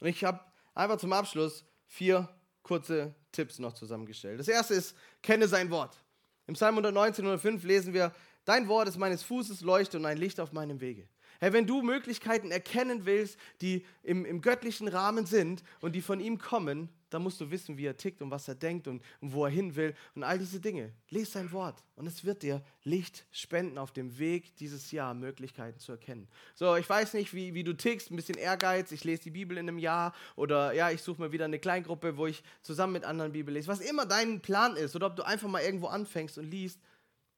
Und 0.00 0.08
ich 0.08 0.24
habe 0.24 0.40
einfach 0.74 0.96
zum 0.96 1.12
Abschluss 1.12 1.62
vier 1.88 2.26
kurze 2.62 3.14
Tipps 3.32 3.58
noch 3.58 3.74
zusammengestellt. 3.74 4.40
Das 4.40 4.48
erste 4.48 4.72
ist, 4.72 4.96
kenne 5.20 5.46
sein 5.46 5.70
Wort. 5.70 6.02
Im 6.46 6.54
Psalm 6.54 6.76
119, 6.76 7.22
105 7.22 7.64
lesen 7.64 7.92
wir, 7.92 8.14
Dein 8.46 8.66
Wort 8.66 8.88
ist 8.88 8.96
meines 8.96 9.22
Fußes 9.22 9.60
Leuchte 9.60 9.98
und 9.98 10.06
ein 10.06 10.16
Licht 10.16 10.40
auf 10.40 10.52
meinem 10.52 10.80
Wege. 10.80 11.06
Hey, 11.38 11.52
wenn 11.52 11.66
du 11.66 11.82
Möglichkeiten 11.82 12.50
erkennen 12.50 13.04
willst, 13.04 13.38
die 13.60 13.84
im, 14.02 14.24
im 14.24 14.40
göttlichen 14.40 14.88
Rahmen 14.88 15.26
sind 15.26 15.62
und 15.82 15.94
die 15.94 16.00
von 16.00 16.18
ihm 16.18 16.38
kommen, 16.38 16.88
dann 17.10 17.22
musst 17.22 17.40
du 17.40 17.50
wissen, 17.50 17.76
wie 17.76 17.86
er 17.86 17.96
tickt 17.96 18.22
und 18.22 18.30
was 18.30 18.48
er 18.48 18.54
denkt 18.54 18.88
und, 18.88 19.02
und 19.20 19.32
wo 19.32 19.44
er 19.44 19.50
hin 19.50 19.76
will 19.76 19.94
und 20.14 20.22
all 20.22 20.38
diese 20.38 20.60
Dinge. 20.60 20.92
Lies 21.10 21.32
sein 21.32 21.52
Wort 21.52 21.82
und 21.96 22.06
es 22.06 22.24
wird 22.24 22.42
dir 22.42 22.62
Licht 22.84 23.26
spenden 23.30 23.78
auf 23.78 23.92
dem 23.92 24.18
Weg 24.18 24.56
dieses 24.56 24.92
Jahr, 24.92 25.12
Möglichkeiten 25.14 25.78
zu 25.78 25.92
erkennen. 25.92 26.28
So, 26.54 26.76
ich 26.76 26.88
weiß 26.88 27.14
nicht, 27.14 27.34
wie, 27.34 27.54
wie 27.54 27.64
du 27.64 27.76
tickst, 27.76 28.10
ein 28.10 28.16
bisschen 28.16 28.38
Ehrgeiz, 28.38 28.92
ich 28.92 29.04
lese 29.04 29.24
die 29.24 29.30
Bibel 29.30 29.58
in 29.58 29.68
einem 29.68 29.78
Jahr 29.78 30.14
oder 30.36 30.72
ja, 30.72 30.90
ich 30.90 31.02
suche 31.02 31.20
mir 31.20 31.32
wieder 31.32 31.44
eine 31.44 31.58
Kleingruppe, 31.58 32.16
wo 32.16 32.26
ich 32.26 32.42
zusammen 32.62 32.94
mit 32.94 33.04
anderen 33.04 33.32
Bibel 33.32 33.52
lese. 33.52 33.68
Was 33.68 33.80
immer 33.80 34.06
dein 34.06 34.40
Plan 34.40 34.76
ist 34.76 34.96
oder 34.96 35.08
ob 35.08 35.16
du 35.16 35.22
einfach 35.22 35.48
mal 35.48 35.62
irgendwo 35.62 35.88
anfängst 35.88 36.38
und 36.38 36.50
liest, 36.50 36.80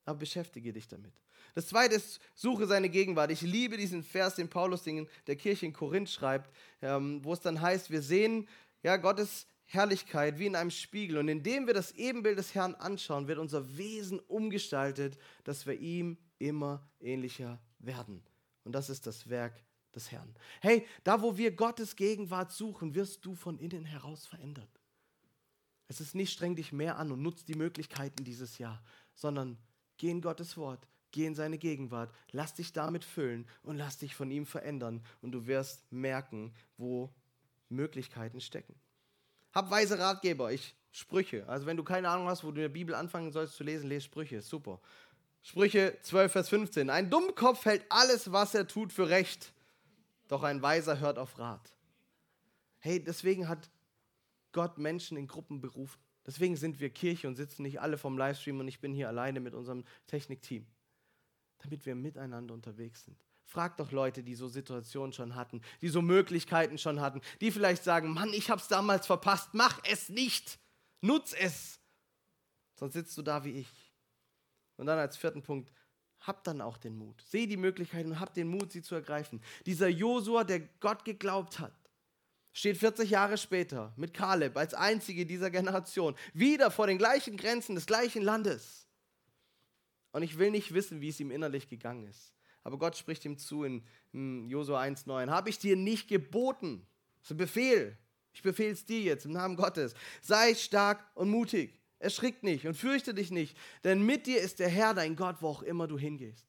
aber 0.05 0.19
beschäftige 0.19 0.71
dich 0.71 0.87
damit. 0.87 1.13
Das 1.55 1.67
zweite 1.67 1.95
ist, 1.95 2.19
suche 2.33 2.65
seine 2.65 2.89
Gegenwart. 2.89 3.29
Ich 3.29 3.41
liebe 3.41 3.77
diesen 3.77 4.03
Vers, 4.03 4.35
den 4.35 4.49
Paulus 4.49 4.87
in 4.87 5.07
der 5.27 5.35
Kirche 5.35 5.67
in 5.67 5.73
Korinth 5.73 6.09
schreibt, 6.09 6.51
ähm, 6.81 7.23
wo 7.23 7.33
es 7.33 7.41
dann 7.41 7.61
heißt, 7.61 7.91
wir 7.91 8.01
sehen 8.01 8.47
ja, 8.81 8.97
Gottes 8.97 9.47
Herrlichkeit 9.73 10.39
wie 10.39 10.45
in 10.45 10.55
einem 10.55 10.71
Spiegel. 10.71 11.17
Und 11.17 11.27
indem 11.27 11.67
wir 11.67 11.73
das 11.73 11.91
Ebenbild 11.93 12.37
des 12.37 12.55
Herrn 12.55 12.75
anschauen, 12.75 13.27
wird 13.27 13.39
unser 13.39 13.77
Wesen 13.77 14.19
umgestaltet, 14.19 15.17
dass 15.43 15.65
wir 15.65 15.79
ihm 15.79 16.17
immer 16.39 16.87
ähnlicher 16.99 17.61
werden. 17.79 18.23
Und 18.63 18.73
das 18.73 18.89
ist 18.89 19.07
das 19.07 19.29
Werk 19.29 19.63
des 19.93 20.11
Herrn. 20.11 20.33
Hey, 20.61 20.85
da 21.03 21.21
wo 21.21 21.37
wir 21.37 21.51
Gottes 21.51 21.95
Gegenwart 21.95 22.51
suchen, 22.51 22.95
wirst 22.95 23.25
du 23.25 23.35
von 23.35 23.59
innen 23.59 23.85
heraus 23.85 24.25
verändert. 24.25 24.69
Es 25.87 26.01
ist 26.01 26.15
nicht 26.15 26.31
streng 26.31 26.55
dich 26.55 26.71
mehr 26.71 26.97
an 26.97 27.11
und 27.11 27.21
nutzt 27.21 27.47
die 27.49 27.55
Möglichkeiten 27.55 28.23
dieses 28.23 28.57
Jahr, 28.57 28.81
sondern 29.15 29.57
geh 29.97 30.09
in 30.09 30.21
Gottes 30.21 30.57
Wort, 30.57 30.87
Geh 31.13 31.27
in 31.27 31.35
seine 31.35 31.59
Gegenwart, 31.59 32.11
lass 32.31 32.55
dich 32.55 32.73
damit 32.73 33.05
füllen 33.05 33.45
und 33.61 33.77
lass 33.77 33.99
dich 33.99 34.15
von 34.15 34.31
ihm 34.31 34.47
verändern 34.47 35.05
und 35.21 35.31
du 35.31 35.45
wirst 35.45 35.89
merken, 35.91 36.55
wo 36.75 37.13
Möglichkeiten 37.69 38.41
stecken. 38.41 38.73
Hab 39.53 39.69
weise 39.69 39.99
Ratgeber, 39.99 40.51
ich 40.51 40.75
Sprüche. 40.91 41.47
Also 41.47 41.65
wenn 41.65 41.77
du 41.77 41.83
keine 41.83 42.09
Ahnung 42.09 42.27
hast, 42.27 42.43
wo 42.43 42.51
du 42.51 42.57
in 42.57 42.63
der 42.63 42.69
Bibel 42.69 42.93
anfangen 42.93 43.31
sollst 43.31 43.55
zu 43.55 43.63
lesen, 43.63 43.89
lese 43.89 44.05
Sprüche, 44.05 44.41
super. 44.41 44.79
Sprüche 45.41 45.97
12, 46.01 46.31
Vers 46.31 46.49
15. 46.49 46.89
Ein 46.89 47.09
Dummkopf 47.09 47.65
hält 47.65 47.85
alles, 47.89 48.31
was 48.31 48.53
er 48.53 48.67
tut, 48.67 48.93
für 48.93 49.09
recht, 49.09 49.53
doch 50.27 50.43
ein 50.43 50.61
Weiser 50.61 50.99
hört 50.99 51.17
auf 51.17 51.37
Rat. 51.39 51.73
Hey, 52.79 53.03
deswegen 53.03 53.47
hat 53.47 53.69
Gott 54.51 54.77
Menschen 54.77 55.17
in 55.17 55.27
Gruppen 55.27 55.61
berufen. 55.61 55.99
Deswegen 56.25 56.55
sind 56.55 56.79
wir 56.79 56.89
Kirche 56.89 57.27
und 57.27 57.35
sitzen 57.35 57.63
nicht 57.63 57.81
alle 57.81 57.97
vom 57.97 58.17
Livestream 58.17 58.59
und 58.59 58.67
ich 58.67 58.79
bin 58.79 58.93
hier 58.93 59.09
alleine 59.09 59.39
mit 59.39 59.53
unserem 59.53 59.83
Technikteam 60.07 60.65
damit 61.63 61.85
wir 61.85 61.95
miteinander 61.95 62.53
unterwegs 62.53 63.05
sind. 63.05 63.17
Frag 63.53 63.77
doch 63.77 63.91
Leute, 63.91 64.23
die 64.23 64.33
so 64.33 64.47
Situationen 64.47 65.13
schon 65.13 65.35
hatten, 65.35 65.61
die 65.81 65.89
so 65.89 66.01
Möglichkeiten 66.01 66.79
schon 66.79 66.99
hatten, 66.99 67.21
die 67.39 67.51
vielleicht 67.51 67.83
sagen, 67.83 68.11
Mann, 68.11 68.33
ich 68.33 68.49
habe 68.49 68.59
es 68.59 68.67
damals 68.67 69.05
verpasst, 69.05 69.49
mach 69.53 69.79
es 69.83 70.09
nicht, 70.09 70.57
nutz 71.01 71.33
es. 71.33 71.79
Sonst 72.73 72.93
sitzt 72.93 73.15
du 73.15 73.21
da 73.21 73.45
wie 73.45 73.51
ich. 73.51 73.93
Und 74.77 74.87
dann 74.87 74.97
als 74.97 75.17
vierten 75.17 75.43
Punkt, 75.43 75.71
hab 76.21 76.43
dann 76.43 76.61
auch 76.61 76.77
den 76.77 76.97
Mut. 76.97 77.23
Seh 77.27 77.45
die 77.45 77.57
Möglichkeiten 77.57 78.13
und 78.13 78.19
hab 78.19 78.33
den 78.33 78.47
Mut, 78.47 78.71
sie 78.71 78.81
zu 78.81 78.95
ergreifen. 78.95 79.39
Dieser 79.67 79.87
Josua, 79.87 80.43
der 80.43 80.61
Gott 80.79 81.05
geglaubt 81.05 81.59
hat, 81.59 81.75
steht 82.53 82.77
40 82.77 83.11
Jahre 83.11 83.37
später 83.37 83.93
mit 83.97 84.15
Kaleb 84.15 84.57
als 84.57 84.73
einzige 84.73 85.27
dieser 85.27 85.51
Generation 85.51 86.15
wieder 86.33 86.71
vor 86.71 86.87
den 86.87 86.97
gleichen 86.97 87.37
Grenzen 87.37 87.75
des 87.75 87.85
gleichen 87.85 88.23
Landes 88.23 88.87
und 90.11 90.23
ich 90.23 90.39
will 90.39 90.49
nicht 90.49 90.73
wissen, 90.73 91.01
wie 91.01 91.09
es 91.09 91.19
ihm 91.19 91.29
innerlich 91.29 91.67
gegangen 91.67 92.07
ist. 92.07 92.32
Aber 92.63 92.77
Gott 92.77 92.97
spricht 92.97 93.25
ihm 93.25 93.37
zu 93.37 93.63
in, 93.63 93.83
in 94.11 94.47
Josua 94.49 94.81
1,9. 94.81 95.29
Habe 95.29 95.49
ich 95.49 95.59
dir 95.59 95.75
nicht 95.75 96.07
geboten? 96.07 96.85
Das 97.19 97.27
ist 97.27 97.31
ein 97.31 97.37
Befehl. 97.37 97.97
Ich 98.33 98.41
befehle 98.41 98.71
es 98.71 98.85
dir 98.85 99.01
jetzt 99.01 99.25
im 99.25 99.31
Namen 99.31 99.55
Gottes. 99.55 99.93
Sei 100.21 100.55
stark 100.55 101.05
und 101.15 101.29
mutig. 101.29 101.79
Erschrick 101.99 102.43
nicht 102.43 102.67
und 102.67 102.75
fürchte 102.75 103.13
dich 103.13 103.31
nicht, 103.31 103.57
denn 103.85 104.05
mit 104.05 104.27
dir 104.27 104.41
ist 104.41 104.59
der 104.59 104.67
Herr, 104.67 104.93
dein 104.93 105.15
Gott, 105.15 105.37
wo 105.39 105.47
auch 105.47 105.63
immer 105.63 105.87
du 105.87 105.97
hingehst. 105.97 106.45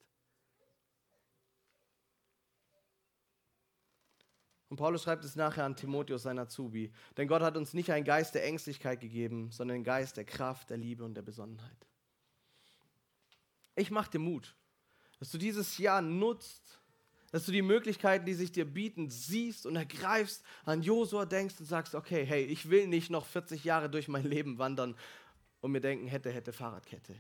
Und 4.69 4.79
Paulus 4.79 5.05
schreibt 5.05 5.25
es 5.25 5.37
nachher 5.37 5.65
an 5.65 5.77
Timotheus, 5.77 6.25
sein 6.25 6.41
Azubi. 6.41 6.93
Denn 7.17 7.29
Gott 7.29 7.43
hat 7.43 7.57
uns 7.57 7.75
nicht 7.75 7.93
einen 7.93 8.05
Geist 8.05 8.35
der 8.35 8.45
Ängstlichkeit 8.45 9.01
gegeben, 9.01 9.53
sondern 9.53 9.77
einen 9.77 9.85
Geist 9.85 10.17
der 10.17 10.25
Kraft, 10.25 10.71
der 10.71 10.79
Liebe 10.79 11.05
und 11.05 11.15
der 11.15 11.23
Besonnenheit. 11.23 11.87
Ich 13.77 13.93
mache 13.93 14.11
dir 14.11 14.19
Mut, 14.19 14.57
dass 15.25 15.31
du 15.31 15.39
dieses 15.39 15.79
Jahr 15.79 16.03
nutzt, 16.03 16.79
dass 17.33 17.47
du 17.47 17.53
die 17.53 17.63
Möglichkeiten, 17.63 18.27
die 18.27 18.35
sich 18.35 18.53
dir 18.53 18.67
bieten, 18.67 19.09
siehst 19.09 19.65
und 19.65 19.75
ergreifst, 19.75 20.45
an 20.67 20.83
Josua 20.83 21.25
denkst 21.25 21.55
und 21.61 21.65
sagst, 21.65 21.95
okay, 21.95 22.27
hey, 22.27 22.45
ich 22.45 22.69
will 22.69 22.89
nicht 22.89 23.09
noch 23.09 23.25
40 23.25 23.65
Jahre 23.65 23.89
durch 23.89 24.07
mein 24.07 24.27
Leben 24.27 24.59
wandern 24.59 24.95
und 25.63 25.73
mir 25.73 25.81
denken, 25.81 26.09
hätte, 26.09 26.31
hätte, 26.31 26.53
Fahrradkette. 26.53 27.17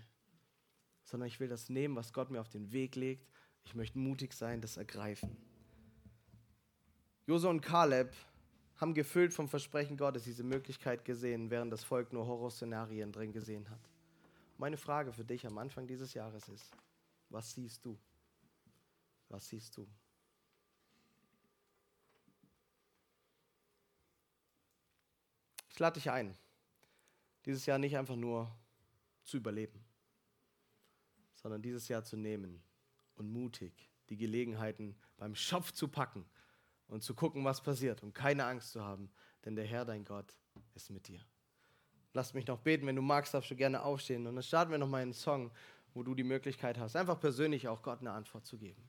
Sondern 1.04 1.28
ich 1.28 1.40
will 1.40 1.48
das 1.48 1.70
nehmen, 1.70 1.96
was 1.96 2.12
Gott 2.12 2.30
mir 2.30 2.42
auf 2.42 2.50
den 2.50 2.72
Weg 2.72 2.94
legt. 2.94 3.26
Ich 3.64 3.74
möchte 3.74 3.98
mutig 3.98 4.34
sein, 4.34 4.60
das 4.60 4.76
ergreifen. 4.76 5.34
Josua 7.26 7.48
und 7.48 7.62
Kaleb 7.62 8.12
haben 8.76 8.92
gefüllt 8.92 9.32
vom 9.32 9.48
Versprechen 9.48 9.96
Gottes 9.96 10.24
diese 10.24 10.44
Möglichkeit 10.44 11.06
gesehen, 11.06 11.50
während 11.50 11.72
das 11.72 11.84
Volk 11.84 12.12
nur 12.12 12.26
Horrorszenarien 12.26 13.12
drin 13.12 13.32
gesehen 13.32 13.70
hat. 13.70 13.80
Meine 14.58 14.76
Frage 14.76 15.10
für 15.10 15.24
dich 15.24 15.46
am 15.46 15.56
Anfang 15.56 15.86
dieses 15.86 16.12
Jahres 16.12 16.50
ist, 16.50 16.76
was 17.28 17.52
siehst 17.52 17.84
du? 17.84 17.98
Was 19.28 19.48
siehst 19.48 19.76
du? 19.76 19.86
Ich 25.68 25.78
lade 25.80 25.94
dich 25.94 26.10
ein, 26.10 26.36
dieses 27.46 27.66
Jahr 27.66 27.78
nicht 27.78 27.96
einfach 27.96 28.14
nur 28.14 28.48
zu 29.24 29.38
überleben, 29.38 29.84
sondern 31.34 31.62
dieses 31.62 31.88
Jahr 31.88 32.04
zu 32.04 32.16
nehmen 32.16 32.62
und 33.16 33.28
mutig 33.28 33.90
die 34.08 34.16
Gelegenheiten 34.16 34.96
beim 35.16 35.34
Schopf 35.34 35.72
zu 35.72 35.88
packen 35.88 36.24
und 36.86 37.02
zu 37.02 37.14
gucken, 37.14 37.44
was 37.44 37.60
passiert 37.60 38.02
und 38.04 38.14
keine 38.14 38.44
Angst 38.44 38.70
zu 38.70 38.82
haben, 38.82 39.10
denn 39.44 39.56
der 39.56 39.66
Herr, 39.66 39.84
dein 39.84 40.04
Gott, 40.04 40.36
ist 40.74 40.90
mit 40.90 41.08
dir. 41.08 41.20
Lass 42.12 42.34
mich 42.34 42.46
noch 42.46 42.60
beten. 42.60 42.86
Wenn 42.86 42.96
du 42.96 43.02
magst, 43.02 43.34
darfst 43.34 43.50
du 43.50 43.56
gerne 43.56 43.82
aufstehen. 43.82 44.26
Und 44.26 44.36
dann 44.36 44.42
starten 44.44 44.70
wir 44.70 44.78
nochmal 44.78 45.02
einen 45.02 45.12
Song, 45.12 45.50
wo 45.94 46.02
du 46.02 46.14
die 46.14 46.24
Möglichkeit 46.24 46.78
hast, 46.78 46.96
einfach 46.96 47.18
persönlich 47.18 47.68
auch 47.68 47.82
Gott 47.82 48.00
eine 48.00 48.10
Antwort 48.10 48.44
zu 48.44 48.58
geben. 48.58 48.82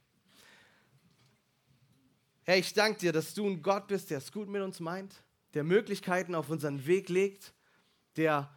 Herr, 2.44 2.58
ich 2.58 2.74
danke 2.74 3.00
dir, 3.00 3.12
dass 3.12 3.34
du 3.34 3.48
ein 3.48 3.62
Gott 3.62 3.88
bist, 3.88 4.10
der 4.10 4.18
es 4.18 4.32
gut 4.32 4.50
mit 4.50 4.62
uns 4.62 4.80
meint, 4.80 5.24
der 5.54 5.64
Möglichkeiten 5.64 6.36
auf 6.36 6.50
unseren 6.50 6.86
Weg 6.86 7.10
legt, 7.10 7.54
der 8.18 8.52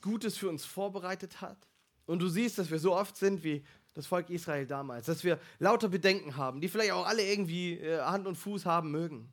Gutes 0.00 0.36
für 0.36 0.48
uns 0.48 0.64
vorbereitet 0.64 1.40
hat. 1.40 1.68
Und 2.06 2.20
du 2.20 2.28
siehst, 2.28 2.58
dass 2.58 2.70
wir 2.70 2.78
so 2.78 2.94
oft 2.94 3.16
sind 3.16 3.42
wie 3.42 3.64
das 3.94 4.06
Volk 4.06 4.30
Israel 4.30 4.66
damals, 4.66 5.06
dass 5.06 5.24
wir 5.24 5.40
lauter 5.58 5.88
Bedenken 5.88 6.36
haben, 6.36 6.60
die 6.60 6.68
vielleicht 6.68 6.92
auch 6.92 7.06
alle 7.06 7.22
irgendwie 7.22 7.78
äh, 7.78 8.00
Hand 8.00 8.26
und 8.26 8.36
Fuß 8.36 8.66
haben 8.66 8.90
mögen. 8.90 9.32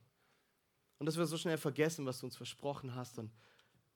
Und 0.99 1.05
dass 1.05 1.17
wir 1.17 1.25
so 1.25 1.37
schnell 1.37 1.57
vergessen, 1.57 2.05
was 2.05 2.19
du 2.19 2.27
uns 2.27 2.37
versprochen 2.37 2.95
hast 2.95 3.19
und 3.19 3.31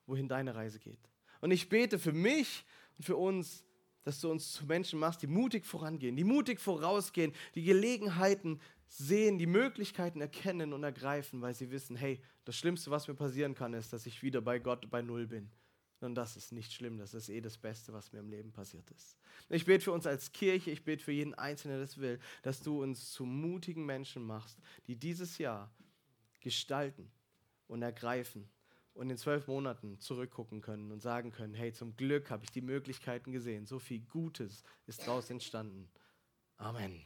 wohin 0.05 0.27
deine 0.27 0.55
Reise 0.55 0.79
geht. 0.79 0.99
Und 1.39 1.51
ich 1.51 1.69
bete 1.69 1.99
für 1.99 2.11
mich 2.11 2.65
und 2.97 3.05
für 3.05 3.15
uns, 3.15 3.63
dass 4.07 4.21
du 4.21 4.31
uns 4.31 4.53
zu 4.53 4.65
Menschen 4.65 4.99
machst, 4.99 5.21
die 5.21 5.27
mutig 5.27 5.65
vorangehen, 5.65 6.15
die 6.15 6.23
mutig 6.23 6.61
vorausgehen, 6.61 7.33
die 7.55 7.63
Gelegenheiten 7.63 8.61
sehen, 8.87 9.37
die 9.37 9.47
Möglichkeiten 9.47 10.21
erkennen 10.21 10.71
und 10.71 10.81
ergreifen, 10.85 11.41
weil 11.41 11.53
sie 11.53 11.71
wissen, 11.71 11.97
hey, 11.97 12.21
das 12.45 12.55
Schlimmste, 12.55 12.89
was 12.89 13.09
mir 13.09 13.15
passieren 13.15 13.53
kann, 13.53 13.73
ist, 13.73 13.91
dass 13.91 14.05
ich 14.05 14.23
wieder 14.23 14.39
bei 14.39 14.59
Gott 14.59 14.89
bei 14.89 15.01
Null 15.01 15.27
bin. 15.27 15.49
Und 15.99 16.15
das 16.15 16.37
ist 16.37 16.53
nicht 16.53 16.71
schlimm, 16.71 16.97
das 16.97 17.13
ist 17.13 17.27
eh 17.27 17.41
das 17.41 17.57
Beste, 17.57 17.91
was 17.91 18.13
mir 18.13 18.19
im 18.19 18.29
Leben 18.29 18.53
passiert 18.53 18.89
ist. 18.91 19.17
Ich 19.49 19.65
bete 19.65 19.83
für 19.83 19.91
uns 19.91 20.07
als 20.07 20.31
Kirche, 20.31 20.71
ich 20.71 20.85
bete 20.85 21.03
für 21.03 21.11
jeden 21.11 21.33
Einzelnen, 21.33 21.75
der 21.75 21.85
das 21.85 21.97
will, 21.97 22.17
dass 22.43 22.61
du 22.61 22.81
uns 22.81 23.11
zu 23.11 23.25
mutigen 23.25 23.85
Menschen 23.85 24.23
machst, 24.23 24.57
die 24.87 24.95
dieses 24.95 25.37
Jahr 25.37 25.69
gestalten 26.39 27.11
und 27.67 27.81
ergreifen 27.81 28.47
und 28.97 29.09
in 29.09 29.17
zwölf 29.17 29.47
Monaten 29.47 29.99
zurückgucken 29.99 30.61
können 30.61 30.91
und 30.91 31.01
sagen 31.01 31.31
können, 31.31 31.53
hey, 31.53 31.71
zum 31.71 31.95
Glück 31.95 32.31
habe 32.31 32.43
ich 32.43 32.51
die 32.51 32.61
Möglichkeiten 32.61 33.31
gesehen, 33.31 33.65
so 33.65 33.79
viel 33.79 34.01
Gutes 34.01 34.63
ist 34.87 35.07
daraus 35.07 35.29
entstanden. 35.29 35.89
Amen. 36.57 37.01